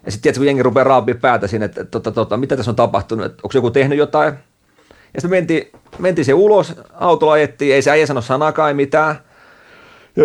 [0.05, 2.75] Ja sitten kun jengi rupeaa raapia päätä siinä, että, että, että, että mitä tässä on
[2.75, 4.33] tapahtunut, että onko joku tehnyt jotain.
[5.13, 8.73] Ja sitten me mentiin, mentiin se ulos, autolla ajettiin, ei se äijä sano sanakaan, ei
[8.73, 9.15] mitään.
[10.15, 10.23] Ja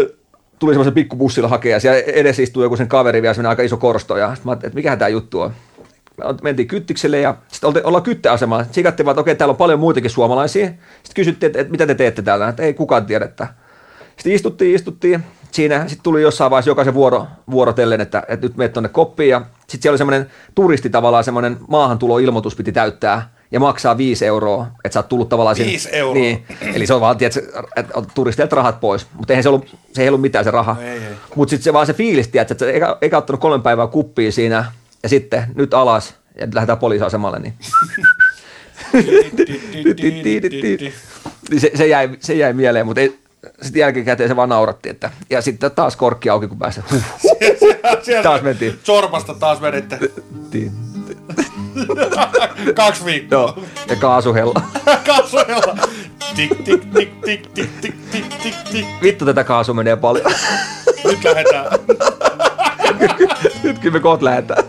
[0.59, 3.77] tuli semmoisen pikkubussilla hakea, ja siellä edessä istui joku sen kaveri vielä, semmoinen aika iso
[3.77, 5.53] korsto, ja sitten mä että mikähän tämä juttu on.
[6.17, 8.67] Me mentiin kyttikselle ja sitten ollaan kytteasemalla.
[8.71, 10.67] Sikattiin vaan, että okei, täällä on paljon muitakin suomalaisia.
[10.67, 13.47] Sitten kysyttiin, että, että mitä te teette täällä, että ei kukaan tiedä, että
[14.17, 15.25] sitten istuttiin, istuttiin.
[15.51, 19.31] Siinä sitten tuli jossain vaiheessa jokaisen vuoro, vuorotellen, että, että nyt menet tuonne koppiin.
[19.31, 24.67] Ja sitten siellä oli semmoinen turisti tavallaan, semmoinen maahantuloilmoitus piti täyttää ja maksaa 5 euroa,
[24.85, 25.57] että sä oot tullut tavallaan...
[25.57, 26.15] sen- Viisi euroa?
[26.15, 26.45] Niin,
[26.75, 29.07] eli se on vaan, tiedätkö, että turisteilta rahat pois.
[29.15, 30.75] Mutta eihän se ollut, se ei ollut mitään se raha.
[30.75, 31.01] No ei, ei.
[31.35, 34.33] Mutta sitten se vaan se fiilis, tiedätkö, että sä eikä, eikä ottanut kolme päivää kuppia
[34.33, 34.65] siinä
[35.03, 37.39] ja sitten nyt alas ja lähdetään poliisiasemalle.
[37.39, 37.55] Niin,
[41.51, 43.19] niin se, se, jäi, se jäi mieleen, mutta ei,
[43.63, 44.89] sitten jälkikäteen se vaan nauratti.
[44.89, 46.81] Että, ja sitten taas korkki auki, kun pääsi.
[48.23, 48.79] Taas mentiin.
[48.83, 49.99] Sormasta taas veditte
[50.51, 50.73] tiin.
[52.75, 53.39] kaksi viikkoa.
[53.39, 54.63] Joo, ja kaasuhella.
[55.07, 55.89] Kasvoilla.
[56.37, 58.87] Tik, tik, tik, tik, tik, tik, tik, tik, tik.
[59.03, 60.33] Vittu tätä kaasu menee paljon.
[61.05, 61.67] Nyt lähdetään.
[63.63, 64.65] Nyt kyllä me kohta lähdetään.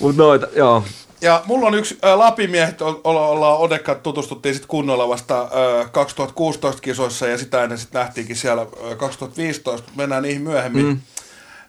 [0.00, 0.84] Mutta noita, joo.
[1.24, 5.88] Ja mulla on yksi ä, Lapimiehet, o- olla- ollaan Odekka tutustuttiin sitten kunnolla vasta ä,
[5.92, 10.86] 2016 kisoissa ja sitä ennen sitten nähtiinkin siellä ä, 2015, mennään niihin myöhemmin.
[10.86, 11.00] Mm.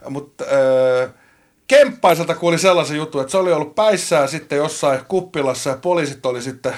[0.10, 1.10] Mutta äh,
[1.68, 6.42] Kemppaiselta kuuli sellaisen jutun, että se oli ollut päissään sitten jossain kuppilassa ja poliisit oli
[6.42, 6.74] sitten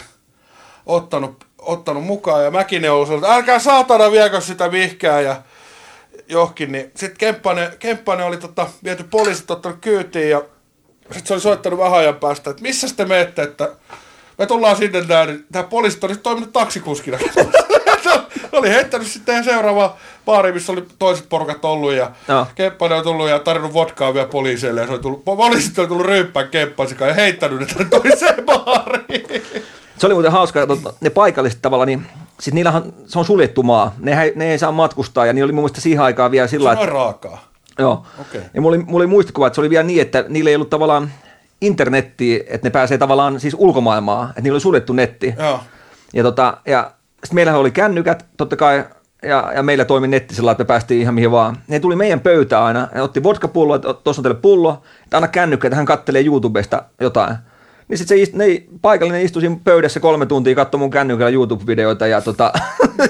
[0.86, 5.42] ottanut, ottanut mukaan ja Mäkinen oli sanonut, että älkää saatana viekö sitä vihkää ja
[6.30, 10.42] johonkin, niin sitten Kemppainen, Kemppainen oli tota, viety poliisit ottanut kyytiin ja
[11.12, 13.70] sitten se oli soittanut vähän ajan päästä, että missä te menette, että
[14.38, 17.18] me tullaan sinne näin, niin tämä poliisit oli toiminut taksikuskina.
[17.18, 17.40] Ne
[18.60, 19.90] oli heittänyt sitten ihan seuraavaan
[20.26, 22.46] baariin, missä oli toiset porukat ollut ja Joo.
[22.56, 26.06] Kemppainen on tullut ja tarjonnut vodkaa vielä poliiseille ja se oli tullut, poliisit oli tullut
[26.06, 29.44] ryyppään Kemppaisikaan ja heittänyt ne tänne toiseen baariin.
[29.98, 32.08] Se oli muuten hauska, että ne paikalliset tavalla, niin
[32.40, 33.94] siis niillähän se on suljettu maa.
[34.00, 36.70] Ne, ei- ne ei saa matkustaa ja niillä oli mun mielestä siihen aikaan vielä sillä
[36.74, 37.44] Se on että, raakaa.
[37.78, 38.06] Joo.
[38.22, 38.42] Okei.
[38.54, 40.70] Ja mulla oli, mulla oli muistikuva, että se oli vielä niin, että niillä ei ollut
[40.70, 41.12] tavallaan
[41.62, 45.36] internettiä, että ne pääsee tavallaan siis ulkomaailmaan, että niillä oli suljettu netti.
[45.38, 45.60] Joo.
[46.14, 46.92] Ja, tota, ja
[47.24, 48.84] sitten meillähän oli kännykät, totta kai,
[49.24, 51.58] ja, ja meillä toimi netti sillä että me päästiin ihan mihin vaan.
[51.68, 55.28] Ne tuli meidän pöytään aina, ja otti vodkapullo, että tuossa on teille pullo, että anna
[55.28, 57.36] kännykkä, että hän kattelee YouTubesta jotain.
[57.88, 58.46] Niin sitten se ist, ne,
[58.82, 62.52] paikallinen istui siinä pöydässä kolme tuntia, katsoi mun kännykällä YouTube-videoita ja, tota,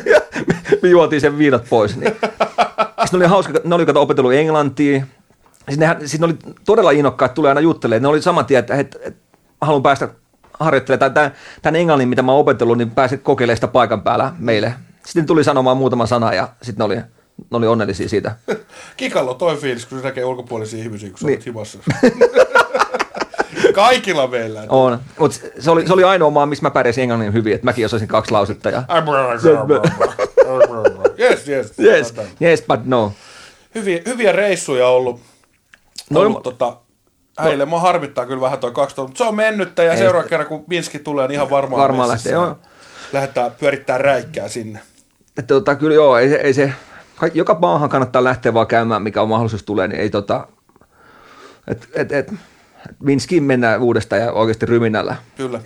[0.05, 1.97] ja me, me juotiin sen viinat pois.
[1.97, 2.15] Niin.
[3.07, 5.05] Sitten oli hauska, ne oli kato opetellut englantia.
[5.69, 6.35] Sitten ne, sit ne oli
[6.65, 8.01] todella innokkaat, tulee aina juttelemaan.
[8.01, 10.07] Ne oli saman tien, että, että, että haluan päästä
[10.59, 11.31] harjoittelemaan tämän,
[11.61, 14.73] tämän englannin, mitä mä oon opetellut, niin pääset kokeilemaan sitä paikan päällä meille.
[15.05, 17.05] Sitten tuli sanomaan muutama sana ja sitten ne oli, ne
[17.51, 18.35] oli onnellisia siitä.
[18.97, 21.35] Kikalla on toi fiilis, kun se näkee ulkopuolisia ihmisiä, kun sä Niin.
[21.37, 21.79] olet himassa.
[23.73, 24.63] Kaikilla meillä.
[24.69, 24.99] On.
[25.19, 28.07] Mutta se oli, se oli ainoa maa, missä mä pärjäsin englannin hyvin, että mäkin osasin
[28.07, 28.69] kaksi lausetta.
[28.69, 28.83] Ja,
[31.19, 31.73] Yes, yes.
[31.79, 33.13] yes, yes, but no.
[33.75, 35.21] Hyviä, hyviä reissuja ollut.
[36.09, 36.77] No, ollut tota,
[37.43, 39.97] heille mua harmittaa kyllä vähän toi 2000, mutta se on mennyttä ja Ei.
[39.97, 42.57] seuraava kerran kun Minski tulee, niin ihan varmaan, Varmaan lähtee, joo.
[43.13, 44.79] Lähdetään pyörittää räikkää sinne.
[45.27, 46.73] Että tota, kyllä joo, ei, se- ei se,
[47.33, 50.47] joka maahan kannattaa lähteä vaan käymään, mikä on mahdollisuus tulee, niin ei tota,
[51.67, 52.33] et, et, et,
[52.99, 55.15] Minskiin mennään uudestaan ja oikeasti ryminällä.
[55.37, 55.61] Kyllä.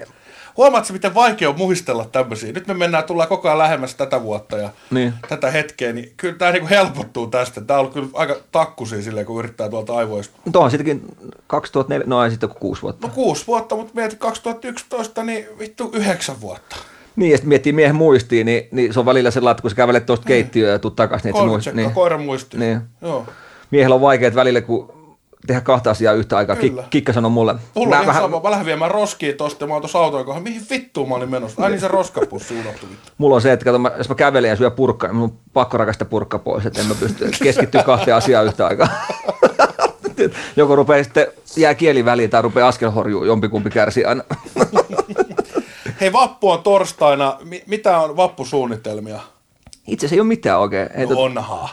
[0.57, 2.51] Huomaatko, miten vaikea on muistella tämmöisiä?
[2.51, 5.13] Nyt me mennään, tullaan koko ajan lähemmäs tätä vuotta ja Niin.
[5.29, 7.61] tätä hetkeä, niin kyllä tämä niinku helpottuu tästä.
[7.61, 10.35] Tämä on ollut kyllä aika takkusia silleen, kun yrittää tuolta aivoista.
[10.45, 11.01] Mutta on sittenkin
[11.47, 13.07] 2004, no ei sitten kuin kuusi vuotta.
[13.07, 16.75] No kuusi vuotta, mutta mietit 2011, niin vittu yhdeksän vuotta.
[17.15, 19.75] Niin, ja sitten miettii miehen muistiin, niin, niin, se on välillä sellainen, että kun sä
[19.75, 22.57] kävelet tuosta keittiöön ja tuut takaisin, niin Kolme muist, tsekkaa, niin, koiran muisti.
[22.57, 22.81] niin.
[23.01, 23.25] Joo.
[23.71, 24.93] Miehellä on vaikeat välillä, kun
[25.47, 26.55] tehdä kahta asiaa yhtä aikaa.
[26.55, 26.81] Kyllä.
[26.81, 27.55] Kik, kikka sanoi mulle.
[27.75, 28.39] Mulla on vähän, sama.
[28.43, 30.39] Mä lähden viemään roskia tosta ja mä oon tuossa kohdalla.
[30.39, 31.63] Mihin vittuun mä olin menossa?
[31.63, 33.11] Ai niin se roskapussi unohtui vittu.
[33.17, 35.37] mulla on se, että kato, mä, jos mä kävelen ja syö purkkaa, niin mun on
[35.53, 38.87] pakko rakasta purkka pois, että en mä pysty keskittyä kahteen asiaan yhtä aikaa.
[40.55, 41.27] Joko rupeaa sitten,
[41.57, 44.23] jää kieli väliin tai rupeaa askelhorjuu, jompikumpi kärsii aina.
[46.01, 47.37] Hei, vappu on torstaina.
[47.43, 49.19] Mi- mitä on vappusuunnitelmia?
[49.87, 50.89] Itse asiassa ei ole mitään oikein.
[50.95, 51.69] Ei, No tot- onhaa.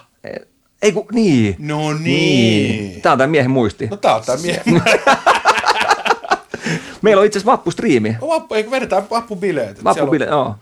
[0.82, 1.56] Ei kun, niin.
[1.58, 3.00] No niin.
[3.02, 3.86] Tää on tämän miehen muisti.
[3.86, 4.62] No tää on tää mie.
[7.02, 8.16] Meillä on itse asiassa vappustriimi.
[8.20, 9.78] Vappu, eikö vedetään vappubileet?
[9.78, 10.54] Et Vappubile, siellä on joo.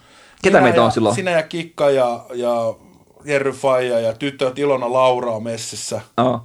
[0.43, 1.15] Ketä meitä ja, on silloin?
[1.15, 2.75] Sinä ja Kikka ja, ja
[3.25, 6.01] Jerry Faija ja tytöt Ilona Laura on messissä.
[6.19, 6.43] Joo.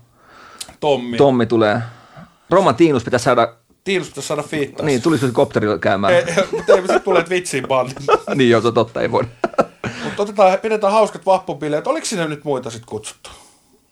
[0.80, 1.18] Tommi.
[1.18, 1.82] Tommi tulee.
[2.50, 3.54] Roman Tiinus pitäisi saada,
[3.84, 4.86] Tiilus pitäisi saada fiittaa.
[4.86, 6.14] niin tulisiko se kopterilla käymään?
[6.14, 7.96] Ei, mutta ei, sitten tulee vitsiin bandin.
[8.36, 9.28] niin joo, se on totta, ei voida.
[10.04, 11.88] Mutta otetaan, pidetään hauskat vappubileet.
[11.88, 13.30] Oliko sinne nyt muita sitten kutsuttu?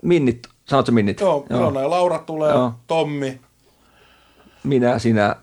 [0.04, 1.20] Minnit, sanotko Minnit?
[1.20, 2.74] Joo, Ilona ja Laura tulee, Joo.
[2.88, 3.42] Tommi,
[4.64, 5.36] Minä, sinä,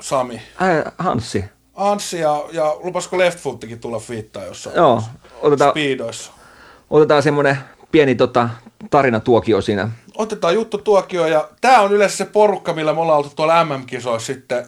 [0.00, 0.34] Sami.
[0.62, 1.44] äh, Hanssi.
[1.74, 5.02] Anssi ja, ja lupasko Left Foottikin tulla fiittaa jossain Joo,
[5.42, 6.32] otetaan, speedoissa.
[6.90, 7.58] otetaan semmoinen
[7.92, 8.48] pieni tota,
[8.90, 9.90] tarinatuokio siinä.
[10.16, 14.26] Otetaan juttu tuokio ja tämä on yleensä se porukka, millä me ollaan oltu tuolla MM-kisoissa
[14.26, 14.66] sitten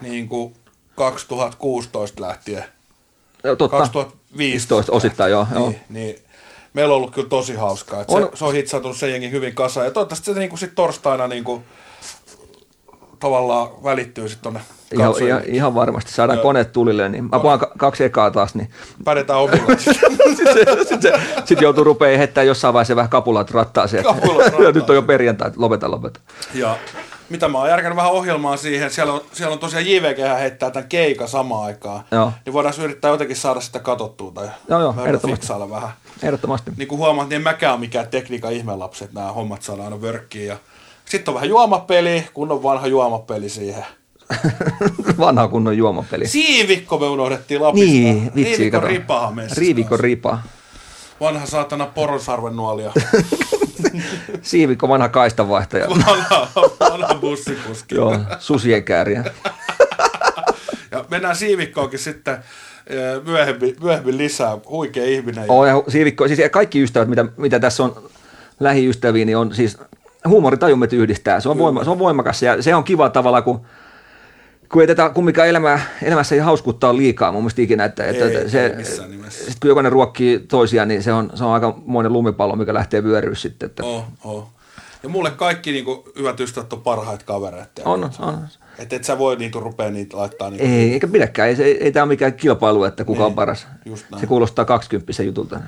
[0.00, 0.54] niin kuin
[0.94, 2.64] 2016 lähtien.
[3.44, 5.46] Joo, Totta, 2015 15 osittain joo.
[5.54, 5.68] joo.
[5.68, 6.23] Niin, niin.
[6.74, 8.00] Meillä on ollut kyllä tosi hauskaa.
[8.00, 8.22] Et On.
[8.22, 9.86] se, se on hitsautunut se jengi hyvin kasaan.
[9.86, 11.64] Ja toivottavasti se niin kuin sit torstaina niin kuin,
[13.20, 14.60] tavallaan välittyy sitten tonne
[14.92, 16.12] Ihan, ihan, ihan, varmasti.
[16.12, 16.42] Saadaan Joo.
[16.42, 18.70] koneet tulille, niin mä ka- kaksi ekaa taas, niin
[19.04, 19.66] Pärjätään omilla.
[19.78, 24.00] sitten sit, se- sit joutuu rupeaa heittämään jossain vaiheessa vähän kapulat rattaaseen.
[24.00, 24.74] että- Kapulat rattaaseen.
[24.74, 26.20] Nyt on jo perjantai, että lopeta, lopeta.
[26.54, 26.76] Ja
[27.28, 30.88] mitä mä oon järkännyt vähän ohjelmaa siihen, siellä on, siellä on tosiaan JVG heittää tämän
[30.88, 32.04] keika samaan aikaan.
[32.10, 32.32] Joo.
[32.44, 35.52] Niin voidaan yrittää jotenkin saada sitä katsottua tai Joo, joo, vähän ehdottomasti.
[35.70, 35.90] vähän.
[36.22, 36.70] Ehdottomasti.
[36.76, 40.02] Niin kuin huomaat, niin en mäkään ole mikään tekniikan ihmelapsi, että nämä hommat saadaan aina
[40.02, 40.46] vörkkiin.
[40.46, 40.56] Ja
[41.04, 43.86] sitten on vähän juomapeli, kun on vanha juomapeli siihen.
[45.18, 46.26] Vanha kunnon juomapeli.
[46.28, 47.90] Siivikko me unohdettiin Lapista.
[47.90, 50.38] Niin, vitsi, Riivikon ripaha Riivikon ripa.
[51.20, 52.92] Vanha saatana poronsarven nuolia.
[54.42, 55.88] Siivikko vanha kaistanvaihtaja.
[56.06, 56.48] vanha,
[56.80, 57.94] vanha bussikuski.
[57.94, 59.24] Joo, susien kääriä.
[60.90, 62.34] Ja mennään Siivikkoonkin sitten
[62.86, 64.58] eh, myöhemmin, myöhemmin lisää.
[64.68, 65.44] Huikea ihminen.
[65.48, 68.10] Oo, ja siivikko, siis kaikki ystävät, mitä, mitä tässä on
[68.60, 69.78] lähiystäviä, niin on siis
[70.28, 71.40] huumoritajumme yhdistää.
[71.40, 73.66] Se on, voima, se on voimakas ja se on kiva tavalla, kun
[74.74, 78.24] kun ei tätä kumminkaan elämää, elämässä ei hauskuutta ole liikaa mun mielestä ikinä, että, että
[78.24, 78.84] Ei, se, ei
[79.30, 83.04] sit kun jokainen ruokkii toisiaan, niin se on, se on aika monen lumipallo, mikä lähtee
[83.04, 83.66] vyöryä sitten.
[83.66, 84.48] Että Oh, oh.
[85.02, 87.82] Ja mulle kaikki niinku, hyvät ystävät on parhaita kavereita.
[87.84, 88.38] on, on.
[88.78, 91.48] Että et sä voi niinku rupea niitä laittaa niinku, Ei, eikä pidäkään.
[91.48, 93.66] Ei, ei, ei tämä ole mikään kilpailu, että kuka on Niin, paras.
[93.84, 94.20] just näin.
[94.20, 95.60] Se kuulostaa 20 jutulta.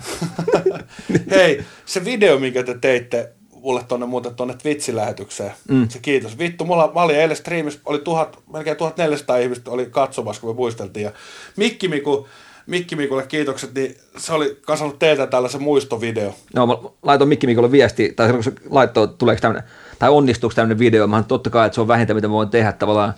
[1.31, 3.33] Hei, se video, minkä te teitte
[3.67, 5.89] mulle tonne muuten tonne Twitch-lähetykseen, mm.
[5.89, 6.39] se kiitos.
[6.39, 10.57] Vittu, mulla, mä olin eilen striimissä, oli tuhat, melkein 1400 ihmistä oli katsomassa, kun me
[10.57, 11.05] muisteltiin.
[11.05, 11.13] Ja
[11.57, 12.29] Mikki Miku,
[12.67, 16.35] Mikki Mikulle kiitokset, niin se oli kasannut teiltä tällaisen muistovideo.
[16.55, 21.07] No, mä laitoin Mikki Mikolle viesti, tai se laittoi, tuleeko tämmöinen, tai onnistuuko tämmöinen video,
[21.07, 23.15] mä totta kai, että se on vähintä, mitä mä voin tehdä tavallaan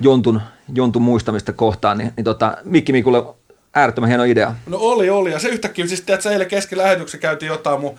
[0.00, 0.40] jontun,
[0.74, 3.22] jontun muistamista kohtaan, niin, niin tota, Mikki Mikulle
[3.74, 4.54] äärettömän hieno idea.
[4.66, 5.32] No oli, oli.
[5.32, 7.98] Ja se yhtäkkiä, siis tiedätkö, eilen kesken lähetyksen käytiin jotain mun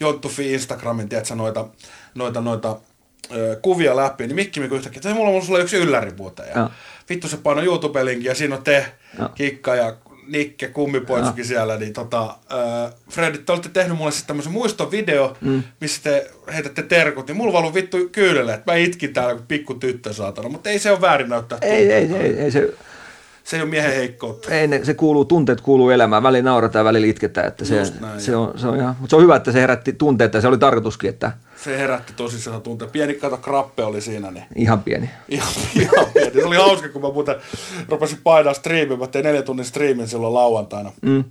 [0.00, 1.66] Jonttufi Instagramin, tiedätkö, noita,
[2.14, 2.76] noita, noita
[3.36, 6.46] ö, kuvia läpi, niin Mikki Miku yhtäkkiä, että "Hei, mulla on sulla yksi ylläri muuten.
[6.54, 6.70] Ja
[7.08, 8.86] vittu se painoi YouTube-linkin ja siinä on te,
[9.18, 9.28] Joo.
[9.28, 9.94] Kikka ja
[10.28, 15.62] Nikke, kummipoitsukin siellä, niin tota, ö, Freddy, te olette tehnyt mulle sitten tämmöisen muistovideo, mm.
[15.80, 19.74] missä te heitätte terkut, niin mulla valuu vittu kyydelle, että mä itkin täällä kuin pikku
[19.74, 21.58] tyttö saatana, mutta ei se ole väärin näyttää.
[21.62, 22.74] Ei, ei, ei, ei se,
[23.46, 24.50] Se ei ole miehen heikkoutta.
[24.50, 27.82] ei ne, se kuuluu, tunteet kuuluu elämään, välillä naurataan ja välillä itketään, että se,
[28.18, 30.48] se, on, se on ihan, mutta se on hyvä, että se herätti tunteita ja se
[30.48, 31.32] oli tarkoituskin, että
[31.64, 32.90] Se herätti tosissaan tunteen.
[32.90, 35.10] Pieni kato krappe oli siinä, niin ihan pieni.
[35.28, 35.48] ihan,
[35.80, 36.32] ihan pieni.
[36.32, 37.36] Se oli hauska, kun mä muuten
[37.88, 38.96] rupesin painaa striimiä.
[38.96, 40.92] Mä tein neljä tunnin striimin silloin lauantaina.
[41.02, 41.24] Mm.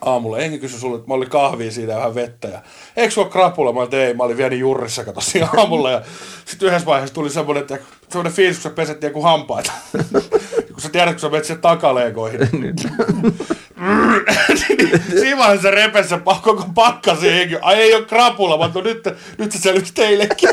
[0.00, 0.38] Aamulla.
[0.38, 2.48] Enkin kysyi sulle, että mä olin kahvia siinä ja vähän vettä.
[2.48, 2.62] Ja,
[2.96, 3.72] Eikö sulla krapula?
[3.72, 4.14] Mä ei.
[4.14, 5.90] Mä olin vielä niin jurrissa kato siinä aamulla.
[5.90, 6.02] Ja
[6.44, 7.78] sitten yhdessä vaiheessa tuli semmoinen, että
[8.08, 9.72] semmoinen fiilis, kun sä peset joku hampaita.
[10.78, 12.40] kun sä tiedät, kun sä menet siihen takaleegoihin.
[15.20, 17.56] Siinä vaiheessa se repesi se koko pakkasi henki.
[17.62, 19.08] Ai ei ole krapula, vaan nyt,
[19.38, 20.48] nyt se selvisi teillekin.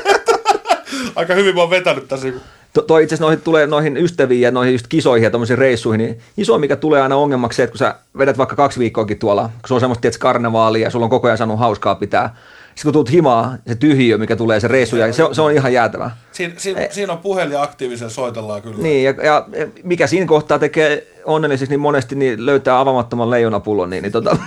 [1.16, 2.28] Aika hyvin mä oon vetänyt tässä.
[2.74, 6.06] to, toi itse asiassa noihin, tulee noihin ystäviin ja noihin just kisoihin ja tuommoisiin reissuihin,
[6.06, 9.44] niin iso mikä tulee aina ongelmaksi se, että kun sä vedät vaikka kaksi viikkoakin tuolla,
[9.44, 12.36] kun se on semmoista tietysti karnevaalia ja sulla on koko ajan saanut hauskaa pitää,
[12.76, 15.52] sitten kun tuut himaa, se tyhjiö, mikä tulee se reissu, ja se, on- se on
[15.52, 16.12] ihan jäätävä.
[16.32, 18.78] Siin, siinä, siinä on puhelin aktiivisen soitellaan kyllä.
[18.78, 19.46] Niin, ja, ja,
[19.84, 24.38] mikä siinä kohtaa tekee onnelliseksi niin monesti, niin löytää avaamattoman leijonapullon, niin, niin tota,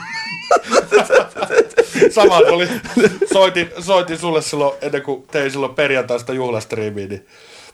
[2.11, 2.69] Sama oli,
[3.33, 7.27] soitin, soitin sulle silloin, ennen kuin tein silloin perjantaista juhlastriimiä, niin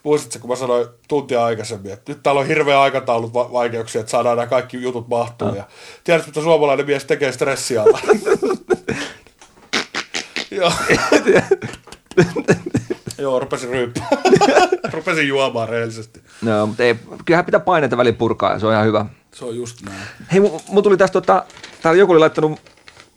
[0.03, 4.11] muistatko, kun mä sanoin tuntia aikaisemmin, että nyt täällä on hirveä aikataulut va- vaikeuksia, että
[4.11, 5.55] saadaan nämä kaikki jutut mahtuu.
[5.55, 5.65] Ja
[6.05, 7.99] tiedätkö, mitä suomalainen mies tekee stressialla?
[10.55, 10.73] Joo.
[13.19, 14.09] Joo, rupesin ryyppää.
[14.93, 16.23] rupesin juomaan rehellisesti.
[16.43, 19.07] no, mutta ei, kyllähän pitää paineita väliin purkaa, ja se on ihan hyvä.
[19.35, 19.99] Se on just näin.
[20.33, 21.45] Hei, mu- mulla tuli tästä, tota,
[21.83, 22.61] täällä joku oli laittanut,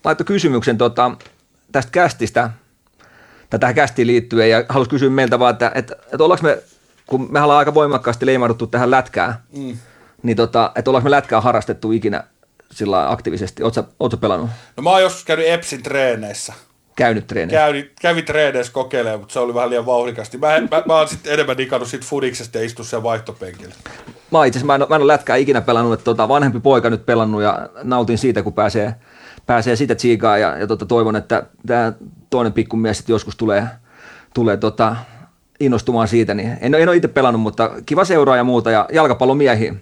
[0.03, 1.11] laittoi kysymyksen tota,
[1.71, 2.49] tästä kästistä,
[3.49, 6.63] tai tähän kästiin liittyen, ja halusi kysyä meiltä vaan, että, että, että ollaanko me,
[7.07, 9.77] kun me ollaan aika voimakkaasti leimauduttu tähän lätkään, mm.
[10.23, 12.23] niin tota, että ollaanko me lätkää harrastettu ikinä
[12.71, 13.63] sillä aktiivisesti?
[13.63, 16.53] Oletko, oletko pelannut, No mä oon joskus käynyt Epsin treeneissä.
[16.97, 17.65] Käynyt treeneissä?
[17.65, 20.37] Kävin, kävin treeneissä kokeilemaan, mutta se oli vähän liian vauhdikasti.
[20.37, 23.75] Mä, mä, mä oon sitten enemmän digannut siitä fudiksesta ja istu siellä vaihtopenkillä.
[24.31, 27.05] Mä itse mä en, mä en ole lätkää ikinä pelannut, että tota, vanhempi poika nyt
[27.05, 28.95] pelannut ja nautin siitä, kun pääsee,
[29.45, 31.93] pääsee sitä tsiigaa ja, ja tota, toivon, että tämä
[32.29, 33.63] toinen pikkumies sitten joskus tulee,
[34.33, 34.95] tulee tota,
[35.59, 36.33] innostumaan siitä.
[36.33, 39.73] Niin en, en ole itse pelannut, mutta kiva seuraa ja muuta ja jalkapallomiehiä.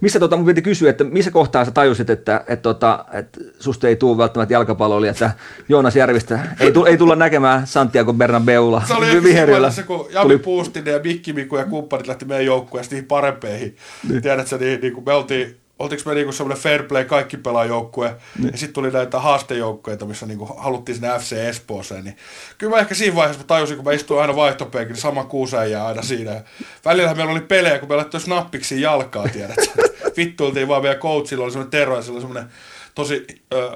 [0.00, 3.88] Missä tota, mun piti kysyä, että missä kohtaa sä tajusit, että, että, että, että susta
[3.88, 5.30] ei tule välttämättä jalkapalloilija, että
[5.68, 9.60] Joonas Järvistä ei, tu, ei tulla näkemään Santiago Bernabeulla Se oli viheriöllä.
[9.60, 13.76] vaiheessa, kun Jami Puustinen ja Mikki Miku ja kumppanit lähti meidän joukkueesta niihin parempeihin.
[14.08, 14.22] Niin.
[14.22, 18.14] Tiedätkö, niin, niin kuin me oltiin, oltiinko me niinku semmoinen fair play kaikki pelaa joukkue,
[18.38, 18.52] niin.
[18.52, 22.16] ja sitten tuli näitä haastejoukkueita, missä niinku haluttiin sinne FC Espooseen, niin
[22.58, 25.86] kyllä mä ehkä siinä vaiheessa mä tajusin, kun mä istuin aina vaihtopenkillä, niin sama kuusäijä
[25.86, 26.40] aina siinä.
[26.84, 29.82] Välillä meillä oli pelejä, kun me laittoi snappiksi jalkaa, tiedätkö.
[30.16, 32.50] Vittuiltiin vaan vielä coachilla, oli semmoinen Tero, ja sillä oli semmoinen
[32.94, 33.70] tosi ö,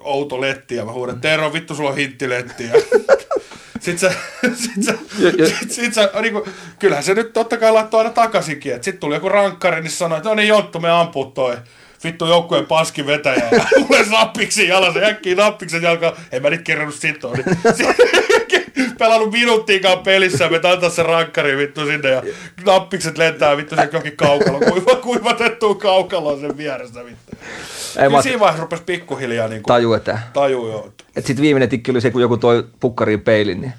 [0.00, 2.64] outo letti, ja mä huudan, Tero, vittu sulla on hinttiletti.
[2.64, 2.72] Ja
[3.80, 4.16] sitten se,
[4.54, 6.48] sit se, Ja- ja- sit, sit se niinku,
[6.78, 8.72] kyllähän se nyt totta kai laittoi aina takaisinkin.
[8.74, 11.56] Sitten tuli joku rankkari, niin sanoi, että no niin Jonttu, me ampuu toi
[12.04, 13.48] vittu joukkueen paskin vetäjä.
[13.52, 16.12] Ja mulle nappiksi jalassa, äkkiä nappiksen jalkaan.
[16.32, 17.34] En mä nyt kerronut sitoa.
[17.34, 17.44] Niin,
[17.76, 18.48] sit-
[18.98, 22.22] pelannut minuuttiinkaan pelissä ja me antaa se rankkari vittu sinne ja
[22.66, 24.58] nappikset lentää vittu sen johonkin kaukalo.
[24.60, 27.36] Kuiva, kuivatettuun kaukaloon sen vieressä vittu.
[28.02, 30.92] Ei, mä siinä vaiheessa rupesi pikkuhiljaa niin taju, että tajuu jo.
[31.16, 33.72] Et sitten viimeinen tikki oli se, kun joku toi pukkariin peilin, niin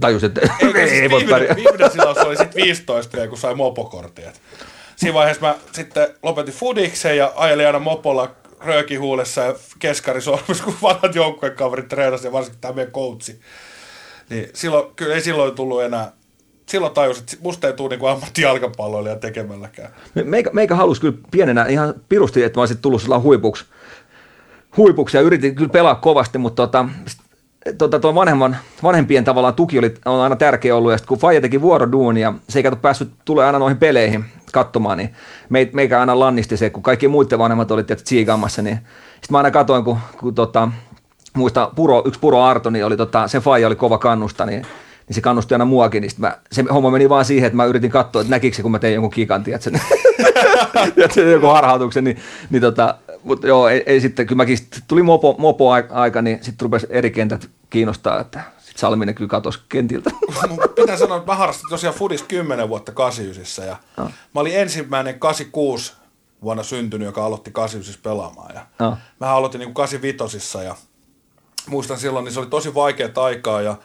[0.00, 1.56] tajus, että ei, Ei, siis ei voi viimeinen, pärjää.
[1.56, 4.24] viimeinen silaus oli sitten 15 vielä, kun sai mopokortin.
[4.96, 11.14] Siinä vaiheessa mä sitten lopetin fudiksen ja ajelin aina mopolla röökihuulessa ja keskarisormus, kun vanhat
[11.14, 13.40] joukkuekaverit treenasi ja varsinkin tämä meidän coachi.
[14.32, 16.12] Niin silloin, kyllä ei silloin tullut enää,
[16.66, 19.90] silloin tajus, että musta ei tule niinku ammattijalkapalloilija tekemälläkään.
[20.14, 23.64] Me- Meikä, meikä halusi kyllä pienenä ihan pirusti, että mä olisin tullut sillä huipuksi,
[24.76, 26.88] huipuksi ja yritin kyllä pelaa kovasti, mutta tota,
[27.78, 31.40] tota, tuo vanhemman, vanhempien tavallaan tuki oli, on aina tärkeä ollut, ja sitten kun Faija
[31.40, 35.14] teki vuoroduunia, se ei kato päässyt tulee aina noihin peleihin katsomaan, niin
[35.48, 39.38] me, meikä aina lannisti se, kun kaikki muiden vanhemmat oli tietysti tsiigaamassa, niin sitten mä
[39.38, 40.68] aina katoin, kun, kun tota,
[41.36, 44.66] muista Puro, yksi Puro Arto, niin oli tota, se Faija oli kova kannusta, niin
[45.08, 47.64] niin se kannusti aina muakin, niin sit mä, se homma meni vaan siihen, että mä
[47.64, 49.70] yritin katsoa, että näkikö se, kun mä tein jonkun kikan, tiedätkö,
[50.94, 52.16] tiedätkö joku harhautuksen, niin,
[52.50, 56.38] niin tota, mutta joo, ei, ei sitten, kyllä mäkin, sit tuli mopo, mopo aika, niin
[56.42, 60.10] sitten rupesi eri kentät kiinnostaa, että sitten Salminen kyllä katosi kentiltä.
[60.48, 64.06] Mun pitää sanoa, että mä harrastin tosiaan Fudis 10 vuotta 89 ja Ah.
[64.34, 65.92] mä olin ensimmäinen 86
[66.42, 68.54] vuonna syntynyt, joka aloitti 89 pelaamaan.
[68.54, 68.98] Ja Ah.
[69.20, 70.76] Mä aloitin niin 85 ja
[71.68, 73.76] muistan silloin, niin se oli tosi vaikeaa aikaa ja,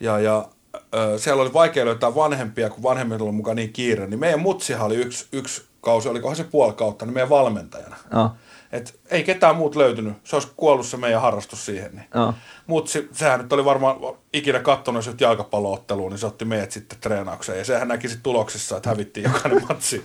[0.00, 0.48] ja, ja
[0.94, 4.06] ö, siellä oli vaikea löytää vanhempia, kun vanhemmilla oli mukaan niin kiire.
[4.06, 7.96] Niin meidän mutsihan oli yksi, yksi kausi, olikohan se puoli kautta, niin meidän valmentajana.
[8.10, 8.30] Ah.
[8.72, 10.14] Et ei ketään muut löytynyt.
[10.24, 11.90] Se olisi kuollut se meidän harrastus siihen.
[11.92, 12.04] Niin.
[12.14, 12.34] Joo.
[12.66, 13.96] Mutta se, sehän nyt oli varmaan
[14.32, 17.58] ikinä kattonut jos jalkapallootteluun, niin se otti meidät sitten treenaukseen.
[17.58, 20.04] Ja sehän näki sitten tuloksissa, että hävittiin jokainen matsi.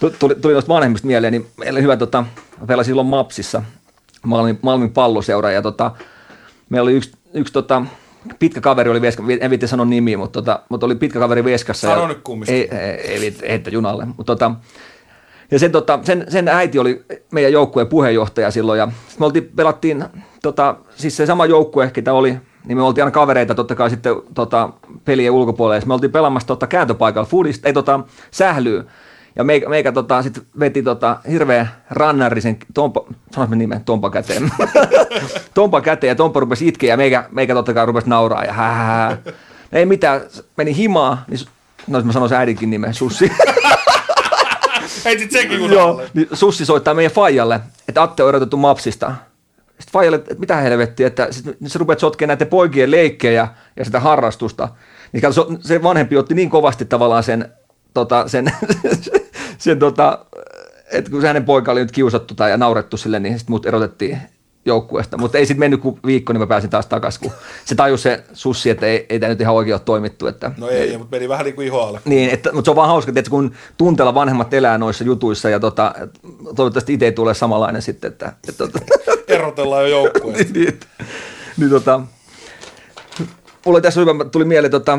[0.00, 2.24] Tu- Tuli, tuli noista vanhemmista mieleen, niin meillä oli hyvä, tota,
[2.66, 3.62] pelasin silloin Mapsissa,
[4.26, 5.90] Malmin, Malmin palloseura, ja tota,
[6.70, 7.82] meillä oli yksi, yksi tota,
[8.38, 11.88] pitkä kaveri oli Veska, en viitti sanoa nimiä, mutta, tota, mutta oli pitkä kaveri Veskassa.
[11.88, 12.52] Sano ja, nyt kummista.
[12.52, 14.52] Ei, ei, ei, ei, junalle, mutta tota,
[15.50, 20.04] ja sen, tota, sen, sen, äiti oli meidän joukkueen puheenjohtaja silloin, ja me oltiin, pelattiin,
[20.42, 24.14] tota, siis se sama joukkue, ketä oli, niin me oltiin aina kavereita totta kai sitten
[24.34, 24.70] tota,
[25.04, 28.00] pelien ulkopuolella, me oltiin pelaamassa tota, kääntöpaikalla foodista, ei tota,
[28.30, 28.84] sählyä,
[29.36, 33.04] ja meikä, meikä tota, sit veti tota, hirveä rannarisen, Tompa,
[33.34, 34.50] sanois nimen, Tompa käteen.
[35.54, 39.18] Tompa käteen ja Tompa rupesi itkeä ja meikä, meikä totta kai rupesi nauraa ja hää.
[39.72, 40.20] Ei mitään,
[40.56, 41.40] meni himaa, niin
[41.86, 43.32] no mä sanoisin äidinkin nimen, Sussi.
[45.04, 49.12] Heitit senkin kun Joo, niin Sussi soittaa meidän Fajalle, että Atte on erotettu Mapsista.
[49.68, 54.00] Sitten Fajalle, että mitä helvettiä, että sit, sä rupeat sotkemaan näiden poikien leikkejä ja sitä
[54.00, 54.68] harrastusta.
[55.12, 55.22] Niin
[55.60, 57.52] se vanhempi otti niin kovasti tavallaan sen,
[57.94, 58.52] tota, sen,
[59.60, 60.26] sen tota,
[60.92, 63.66] että kun se hänen poika oli nyt kiusattu tai ja naurettu sille, niin sitten mut
[63.66, 64.18] erotettiin
[64.64, 65.18] joukkueesta.
[65.18, 67.32] Mutta ei sitten mennyt kuin viikko, niin mä pääsin taas takaisin, kun
[67.64, 70.26] se tajusi se sussi, että ei, ei tämä nyt ihan oikein ole toimittu.
[70.26, 72.00] Että, No ei, mutta meni vähän niin kuin ihoalle.
[72.04, 75.60] niin, että, mutta se on vaan hauska, että kun tunteella vanhemmat elää noissa jutuissa ja
[75.60, 75.94] tota,
[76.56, 78.78] toivottavasti itse ei tule samanlainen sitten, että, että, tota,
[79.28, 80.52] Erotellaan jo joukkueesta.
[80.52, 80.86] niin, että,
[81.56, 82.00] niin tota,
[83.66, 84.98] mulle tässä hyvä, tuli mieleen tota,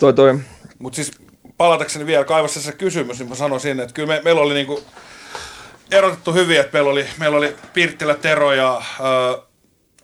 [0.00, 0.38] toi, toi,
[0.78, 1.12] Mutta siis
[1.56, 4.82] palatakseni vielä, kaivassa se kysymys, niin mä sanoisin, että kyllä me, meillä oli niinku
[5.90, 9.42] erotettu hyvin, että meillä oli, meillä oli Pirttilä Tero ja ö,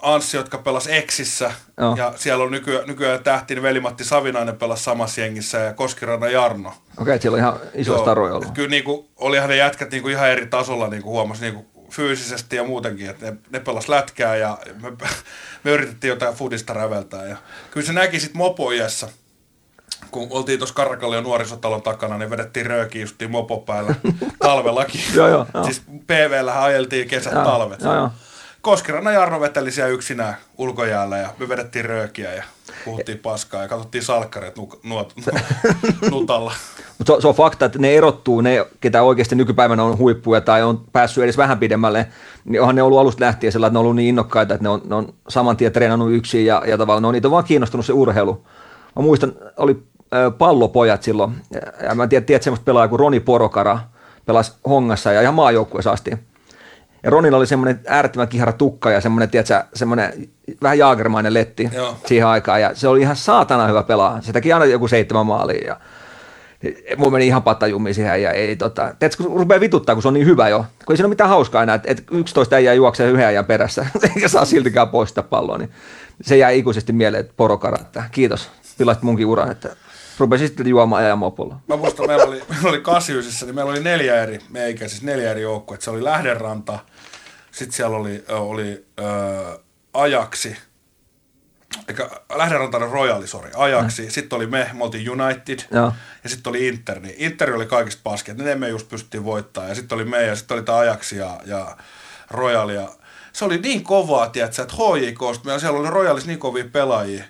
[0.03, 1.53] Anssi, jotka pelas Eksissä.
[1.79, 1.97] Joo.
[1.97, 6.69] Ja siellä on nykyään, nykyään tähtinen Veli-Matti Savinainen pelas samassa jengissä ja Koskirannan Jarno.
[6.69, 8.51] okei, okay, siellä on ihan iso staroja ollut.
[8.51, 13.11] Kyllä niinku, olihan ne jätkät niinku ihan eri tasolla niinku huomasi niinku fyysisesti ja muutenkin,
[13.11, 14.91] että ne, ne pelas lätkää ja me,
[15.65, 17.27] me yritettiin jotain foodista räveltää.
[17.27, 17.37] Ja
[17.71, 19.09] kyllä se näki sitten mopoiässä,
[20.11, 23.95] kun oltiin tuossa Karkallion nuorisotalon takana, niin vedettiin röökiä justiin mopo päällä
[24.39, 25.01] talvellakin.
[25.15, 25.65] Joo, joo, joo.
[25.65, 27.81] Siis PV-lähän ajeltiin kesät Joo, talvet.
[27.81, 28.11] joo, joo.
[28.61, 32.45] Koskirannan Jarno veteli siellä yksinään ulkojäällä ja me vedettiin röökiä ja
[32.85, 35.15] puhuttiin paskaa ja katsottiin salkkareet nu, nuot,
[36.11, 36.53] nutalla.
[36.99, 40.63] Mutta se, se, on fakta, että ne erottuu, ne, ketä oikeasti nykypäivänä on huippuja tai
[40.63, 42.07] on päässyt edes vähän pidemmälle,
[42.45, 44.69] niin onhan ne ollut alusta lähtien sellainen, että ne on ollut niin innokkaita, että ne
[44.69, 47.45] on, ne on saman tien treenannut yksin ja, ja tavallaan ne on, niitä on vaan
[47.45, 48.47] kiinnostunut se urheilu.
[48.97, 49.83] Mä muistan, oli
[50.39, 51.35] pallopojat silloin,
[51.85, 53.79] ja, mä en tiedä, tiedät semmoista pelaajaa kuin Roni Porokara,
[54.27, 56.11] pelasi Hongassa ja ihan maajoukkueessa asti.
[57.03, 60.13] Ja Ronilla oli semmoinen äärettömän kihara tukka ja semmoinen, tiedätkö, semmoinen
[60.63, 61.97] vähän jaagermainen letti Joo.
[62.07, 62.61] siihen aikaan.
[62.61, 64.21] Ja se oli ihan saatana hyvä pelaa.
[64.21, 65.67] Se teki aina joku seitsemän maalia.
[65.67, 65.77] Ja
[66.97, 70.15] Mulla meni ihan pattajumiin siihen ja ei tota, tiedätkö, kun rupeaa vituttaa, kun se on
[70.15, 73.11] niin hyvä jo, kun ei siinä ole mitään hauskaa enää, että, että 11 äijää juoksee
[73.11, 75.71] yhden ajan perässä, eikä saa siltikään poistaa palloa, niin
[76.21, 79.77] se jää ikuisesti mieleen, että porokara, että kiitos, pilasit munkin uran, että
[80.21, 81.61] rupesin sitten juomaan ja mopolla.
[81.69, 85.31] Mä muistan, meillä oli, meillä oli Kasiysissa, niin meillä oli neljä eri, meikä siis neljä
[85.31, 85.85] eri joukkuetta.
[85.85, 86.79] Se oli Lähdenranta,
[87.51, 89.59] sitten siellä oli, oli ö,
[89.95, 90.57] Ajaksi,
[91.89, 94.11] eikä Lähdenrantainen Royali, sorry, Ajaksi, mm.
[94.11, 95.93] sitten oli me, me oltiin United, Joo.
[96.25, 99.75] ja sitten oli Inter, niin Inter oli kaikista paskia, ne me just pystyttiin voittaa, ja
[99.75, 101.77] sitten oli me, ja sitten oli tämä Ajaksi ja, ja
[102.31, 102.89] Royal, ja
[103.33, 107.25] se oli niin kovaa, tiedätkö, että HJK, meillä siellä oli Royalissa niin kovia pelaajia,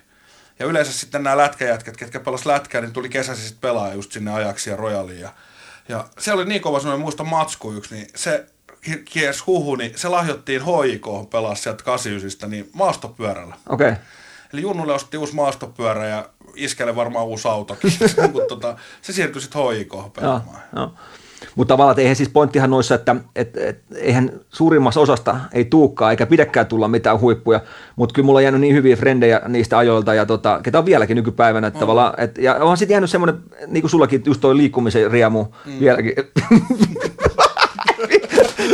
[0.61, 4.31] ja yleensä sitten nämä lätkäjätkät, ketkä pelas lätkää, niin tuli kesäsi sitten pelaa just sinne
[4.33, 5.19] ajaksi ja rojaliin.
[5.19, 5.29] Ja,
[5.89, 8.45] ja se oli niin kova semmoinen, muista matsku yksi, niin se
[8.81, 13.55] ki- kiersi huhu, niin se lahjottiin HJK pelaa sieltä 89 niin maastopyörällä.
[13.69, 13.89] Okei.
[13.89, 14.03] Okay.
[14.53, 17.91] Eli Junnulle ostettiin uusi maastopyörä ja iskelle varmaan uusi autokin,
[18.33, 20.61] mutta tota, se siirtyi sitten Joo, pelaamaan.
[20.75, 20.93] joo.
[21.55, 26.11] Mutta tavallaan, että eihän siis pointtihan noissa, että et, et, eihän suurimmassa osasta ei tuukkaa
[26.11, 27.59] eikä pidäkään tulla mitään huippuja,
[27.95, 31.15] mutta kyllä mulla on jäänyt niin hyviä frendejä niistä ajoilta ja tota, ketä on vieläkin
[31.15, 31.67] nykypäivänä.
[31.67, 33.37] Että tavallaan, et, ja onhan sitten jäänyt semmoinen,
[33.67, 35.79] niin kuin sullakin, just toi liikkumisen riemu mm.
[35.79, 36.13] vieläkin.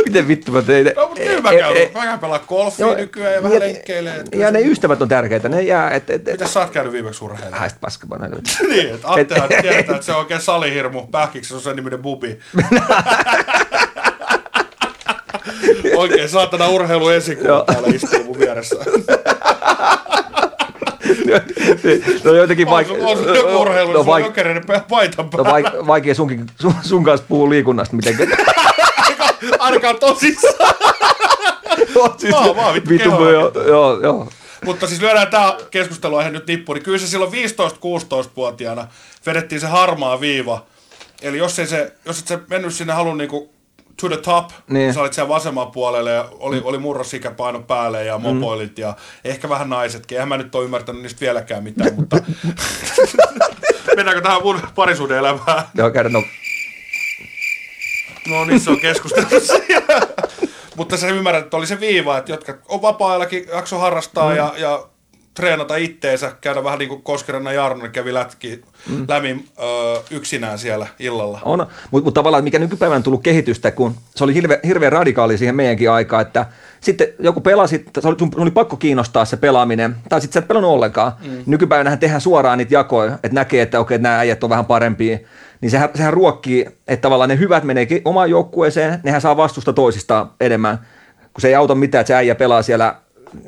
[0.08, 0.92] Miten vittu mä tein?
[0.96, 1.88] No, mutta kyllä mä käyn.
[1.94, 4.24] Mä käyn pelaa golfia Joo, nykyään ja vähän ja- lenkkeilee.
[4.36, 7.60] Ja ne ystävät on tärkeitä, ne jää, et, et, Mitä sä oot käynyt viimeksi urheilemaan?
[7.60, 8.26] häistä paskapana.
[8.68, 11.06] niin, että Attehan tiedetään, että se on oikein salihirmu.
[11.06, 12.38] Pähkiksi se on sen niminen bubi.
[15.96, 18.76] Oikein saatana urheilu esikuva täällä istuu mun vieressä.
[22.24, 22.94] no jotenkin vaikea.
[22.94, 25.50] on, on joku urheilu, no, no, vaik- jokereiden paitan no, päällä.
[25.70, 28.28] vaik- vaikea sunkin, sun, sun kanssa puhua liikunnasta mitenkään.
[29.58, 30.74] Ainakaan tosissaan.
[32.18, 34.28] siis, Mä oon vaan vittu joo, joo, joo.
[34.64, 38.88] Mutta siis lyödään tää keskustelu aihe nyt nippuun, niin kyllä se silloin 15-16-vuotiaana
[39.26, 40.66] vedettiin se harmaa viiva.
[41.22, 43.52] Eli jos, ei se, jos et sä mennyt sinne halun niinku
[44.00, 44.94] to the top, niin.
[44.94, 49.48] Sä olit siellä vasemmalla puolella ja oli, oli murrosikä paino päälle ja mopoilit ja ehkä
[49.48, 50.16] vähän naisetkin.
[50.16, 52.16] Eihän mä nyt ole ymmärtänyt niistä vieläkään mitään, mutta
[53.96, 55.62] mennäänkö tähän mun parisuuden elämään?
[55.74, 56.22] Joo, käydä no.
[58.28, 59.54] No niin, se on keskustelussa.
[60.76, 64.36] Mutta sä ymmärrät, että oli se viiva, että jotka on vapaa-ajallakin jakso harrastaa mm.
[64.36, 64.88] ja, ja
[65.38, 69.04] treenata itteensä, käydä vähän niin kuin Koskirannan Jarno kävi lätki mm.
[69.08, 69.62] lämin ö,
[70.10, 71.40] yksinään siellä illalla.
[71.44, 75.38] On, mutta mut tavallaan mikä nykypäivänä on tullut kehitystä, kun se oli hirve, hirveän radikaali
[75.38, 76.46] siihen meidänkin aikaan, että
[76.80, 80.48] sitten joku pelasi, se oli, sun oli pakko kiinnostaa se pelaaminen, tai sitten sä et
[80.48, 81.12] pelannut ollenkaan.
[81.24, 81.42] Mm.
[81.46, 85.18] Nykypäivänähän tehdään suoraan niitä jakoja, että näkee, että okei, nämä äijät on vähän parempia,
[85.60, 90.30] niin sehän, sehän ruokkii, että tavallaan ne hyvät menee omaan joukkueeseen, nehän saa vastusta toisistaan
[90.40, 90.78] enemmän,
[91.32, 92.94] kun se ei auta mitään, että se äijä pelaa siellä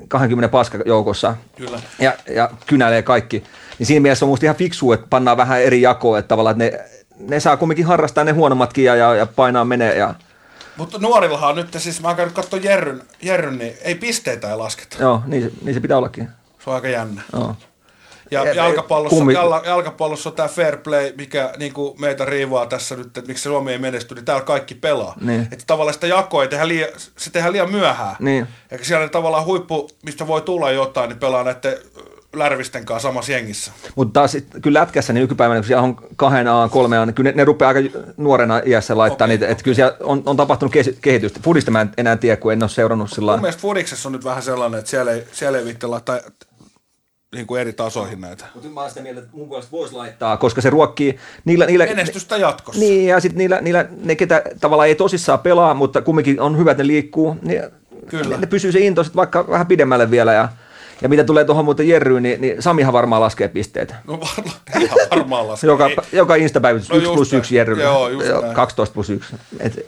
[0.09, 1.81] 20 paskajoukossa Kyllä.
[1.99, 3.45] ja, ja kynälee kaikki.
[3.79, 6.79] Niin siinä mielessä on musta ihan fiksu, että pannaan vähän eri jakoa, että tavallaan että
[6.79, 6.85] ne,
[7.29, 10.15] ne saa kumminkin harrastaa ne huonommatkin ja, ja, ja painaa menee ja
[10.77, 14.97] Mutta nuorillahan nyt, siis mä oon käynyt katsoa Jerryn, Jerryn, niin ei pisteitä ei lasketa.
[15.01, 16.29] joo, niin, se- niin se pitää ollakin.
[16.65, 17.23] Se on aika jännä.
[17.33, 17.57] Joo.
[18.31, 22.67] Ja Ei- jalkapallossa, kummi- jalla, jalkapallossa on tämä fair play, mikä niin kuin meitä riivaa
[22.67, 25.15] tässä nyt, että miksi Suomi ei menesty, niin täällä kaikki pelaa.
[25.21, 25.41] Niin.
[25.41, 28.17] Että tavallaan sitä jakoa ei tehdä liian, se tehdään liian myöhään.
[28.19, 28.47] Niin.
[28.71, 31.77] Eikä siellä tavallaan huippu, mistä voi tulla jotain, niin pelaa näiden
[32.37, 33.73] lärvisten kanssa samassa jengissä.
[33.95, 37.31] Mutta taas kyllä lätkässä niin nykypäivänä, kun siellä on kahden A, kolme A, niin kyllä
[37.31, 39.35] ne, ne rupeaa aika nuorena iässä laittaa Okei.
[39.37, 41.41] niitä, että kyllä siellä on, on tapahtunut kehitystä.
[41.45, 44.25] Fudista mä en enää tiedä, kun en ole seurannut sillä Mun mielestä Fudiksessa on nyt
[44.25, 46.19] vähän sellainen, että siellä ei, siellä ei viitte laittaa
[47.35, 48.45] niin kuin eri tasoihin näitä.
[48.55, 51.67] Mutta mä oon sitä mieltä, että mun puolesta voisi laittaa, koska se ruokkii niillä...
[51.67, 52.81] niillä Menestystä jatkossa.
[52.81, 56.71] Niin, ja sitten niillä, niillä, ne, ketä tavallaan ei tosissaan pelaa, mutta kumminkin on hyvä,
[56.71, 57.63] että ne liikkuu, niin
[58.11, 58.29] Kyllä.
[58.29, 60.33] Ne, ne pysyy se into sit vaikka vähän pidemmälle vielä.
[60.33, 60.49] Ja,
[61.03, 63.95] ja mitä tulee tuohon muuten Jerryyn, niin, niin Samihan varmaan laskee pisteitä.
[64.07, 65.69] No varmaan, ihan varmaan laskee.
[65.69, 67.39] Joka, Ei- joka Insta-päivitys, No 1 just plus näin.
[67.41, 67.83] 1 Jerryllä.
[67.85, 68.55] Joo, just Joo, näin.
[68.55, 69.35] 12 plus 1.
[69.61, 69.87] Et,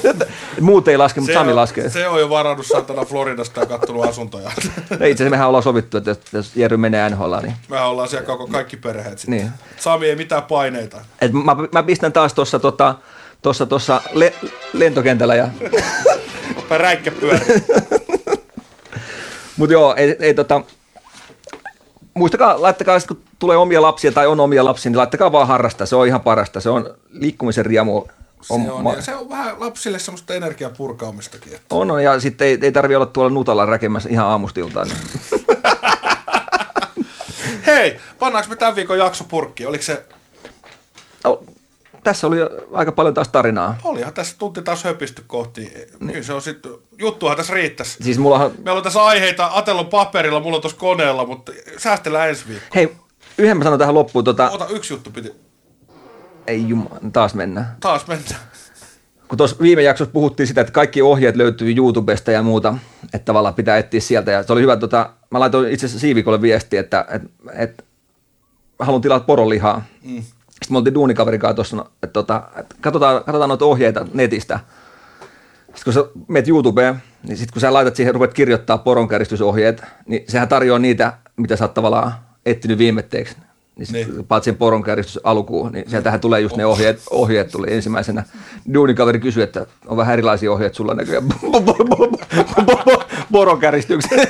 [0.60, 1.90] muut ei laske, mutta Sami on, laskee.
[1.90, 4.50] Se on jo varannut saatana Floridasta ja kattonut asuntoja.
[4.90, 8.26] Itse asiassa mehän ollaan sovittu, että jos, jos Jerry menee NHL, niin Mehän ollaan siellä
[8.26, 9.38] koko, kaikki perheet sitten.
[9.38, 9.50] Niin.
[9.76, 11.00] Sami ei mitään paineita.
[11.20, 12.94] et mä, mä, pistän taas tuossa tota,
[13.42, 14.34] tossa, tossa le,
[14.72, 15.34] lentokentällä.
[15.34, 15.48] Ja,
[16.70, 17.40] räikkä pyörä.
[19.56, 20.60] mutta joo, ei, ei tota,
[22.14, 25.86] muistakaa, laittakaa kun tulee omia lapsia tai on omia lapsia, niin laittakaa vaan harrastaa.
[25.86, 26.60] Se on ihan parasta.
[26.60, 28.04] Se on liikkumisen riemu.
[28.42, 31.54] Se on, ma- ja se on vähän lapsille semmoista energian purkaamistakin.
[31.54, 31.74] Että.
[31.74, 34.88] on, on, ja sitten ei, ei tarvi olla tuolla nutalla räkemässä ihan aamustiltaan.
[34.88, 34.98] Niin.
[37.66, 39.66] Hei, pannaanko me tämän viikon jakso purkki?
[39.66, 40.04] Oliko se,
[41.24, 41.42] No,
[42.04, 42.36] tässä oli
[42.72, 43.78] aika paljon taas tarinaa.
[43.84, 45.72] olihan tässä tunti taas höpisty kohti.
[46.00, 46.24] Niin.
[46.24, 48.02] se on sitten, juttuhan tässä riittäisi.
[48.02, 52.44] Siis mullahan, Meillä on tässä aiheita Atellon paperilla, mulla on tuossa koneella, mutta säästellään ensi
[52.48, 52.66] viikko.
[52.74, 52.96] hei,
[53.38, 55.32] yhden mä sanon tähän loppuun, tota, Ota yksi juttu piti.
[56.46, 57.76] ei jumala, taas mennään.
[57.80, 58.40] Taas mennään.
[59.28, 62.74] Kun tuossa viime jaksossa puhuttiin sitä, että kaikki ohjeet löytyy YouTubesta ja muuta,
[63.04, 64.30] että tavallaan pitää etsiä sieltä.
[64.30, 67.82] Ja se oli hyvä, tota, mä laitoin itse asiassa Siivikolle viesti, että, että, että
[68.78, 69.82] haluan tilata poronlihaa.
[70.02, 70.22] Mm.
[70.64, 74.60] Sitten me oltiin duunikaverin kanssa tuossa, no, että, tota, että katsotaan, katsotaan noita ohjeita netistä.
[75.64, 80.24] Sitten kun sä menet YouTubeen, niin sitten kun sä laitat siihen, rupeat kirjoittaa poronkäristysohjeet, niin
[80.28, 82.12] sehän tarjoaa niitä, mitä sä oot tavallaan
[82.46, 83.36] etsinyt viimetteeksi.
[83.76, 84.14] Niin, Niin.
[84.14, 84.26] niin.
[84.26, 88.24] paat sen poronkäristys alkuun, niin sieltähän tulee just ne ohjeet, ohjeet tuli ensimmäisenä.
[88.74, 91.24] Duunikaveri kysyi, että on vähän erilaisia ohjeet sulla näköjään
[93.32, 94.18] poronkäristyksen.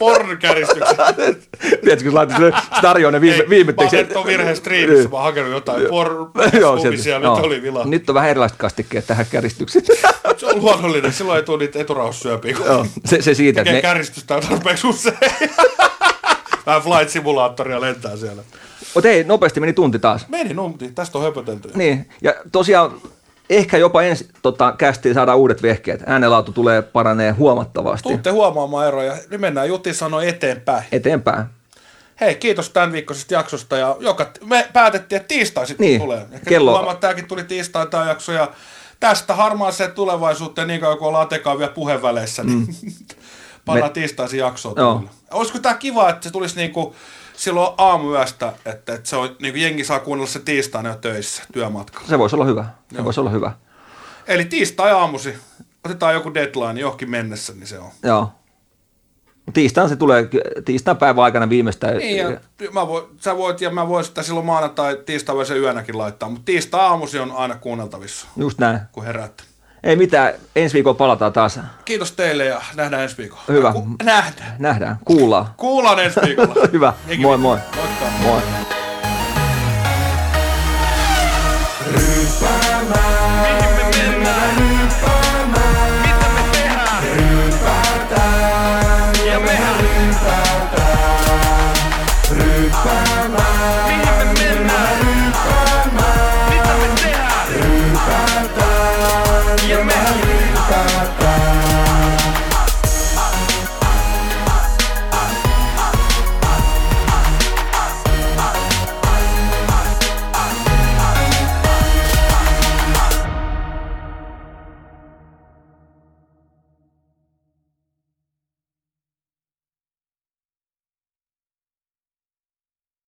[0.00, 0.96] Pornkäristyksen.
[1.82, 3.96] Tiedätkö, kun laitat tarjoaa ne viime, viimetteeksi.
[3.96, 6.30] Mä oon virheen striimissä, mä oon hakenut jotain por...
[6.60, 7.28] Joo, siellä, sieltä.
[7.28, 7.84] nyt oli vila.
[7.84, 9.84] Nyt on vähän erilaiset kastikkeet tähän käristykseen.
[10.36, 13.82] Se on luonnollinen, silloin ei tule niitä eturauhassyöpiä, Joo, se, se siitä, että tekee ne,
[13.82, 15.16] käristystä on tarpeeksi usein.
[16.66, 18.42] Vähän flight simulaattoria lentää siellä.
[18.94, 20.28] Mutta hei, nopeasti meni tunti taas.
[20.28, 21.70] Meni numti, tästä on höpötelty.
[21.74, 23.00] Niin, ja tosiaan
[23.50, 26.02] ehkä jopa ensi tota, kästiin saadaan uudet vehkeet.
[26.06, 29.16] Äänenlaatu tulee paranee huomattavasti Tuutte huomaamaan eroja.
[29.30, 30.84] Nyt mennään Jutin sanoi eteenpäin.
[30.92, 31.44] eteenpäin.
[32.20, 33.76] Hei, kiitos tämän viikkoisesta jaksosta.
[33.76, 36.26] Ja joka, me päätettiin, että tiistai sitten Niin, tulee.
[36.32, 38.32] Ehkä kello- huomaa, että tämäkin tuli tiistai tämä jakso.
[38.32, 38.48] Ja
[39.00, 42.66] tästä harmaaseen tulevaisuuteen, niin kauan kuin ollaan Atekaan vielä puheenväleissä, niin
[43.64, 45.08] pannaan Me- tiistaisin jaksoon.
[45.30, 46.94] Olisiko tämä kiva, että se tulisi niinku
[47.40, 52.08] silloin aamuyöstä, että, että se on, niinku jengi saa kuunnella se tiistaina jo töissä, työmatkalla.
[52.08, 52.64] Se voisi olla hyvä.
[52.96, 53.52] Se voisi olla hyvä.
[54.26, 55.34] Eli tiistai aamusi,
[55.84, 57.90] otetaan joku deadline johonkin mennessä, niin se on.
[58.02, 58.32] Joo.
[59.52, 60.28] Tiistaina se tulee,
[60.64, 61.96] tiistain päivän aikana viimeistään.
[61.96, 62.40] Niin, ja
[62.72, 66.80] mä voin, sä voit, ja mä voin sitä silloin maanantai, tiistai yönäkin laittaa, mutta tiistai
[66.80, 68.80] aamusi on aina kuunneltavissa, Just näin.
[68.92, 69.44] kun heräätte.
[69.82, 71.60] Ei mitään, ensi viikolla palataan taas.
[71.84, 73.42] Kiitos teille ja nähdään ensi viikolla.
[73.48, 73.72] Hyvä.
[73.72, 74.54] Ku- nähdään.
[74.58, 75.46] Nähdään, kuullaan.
[75.56, 76.54] Kuullaan ensi viikolla.
[76.72, 77.58] Hyvä, Jengi- moi moi.
[77.76, 78.04] Moikka.
[78.22, 78.40] Moi.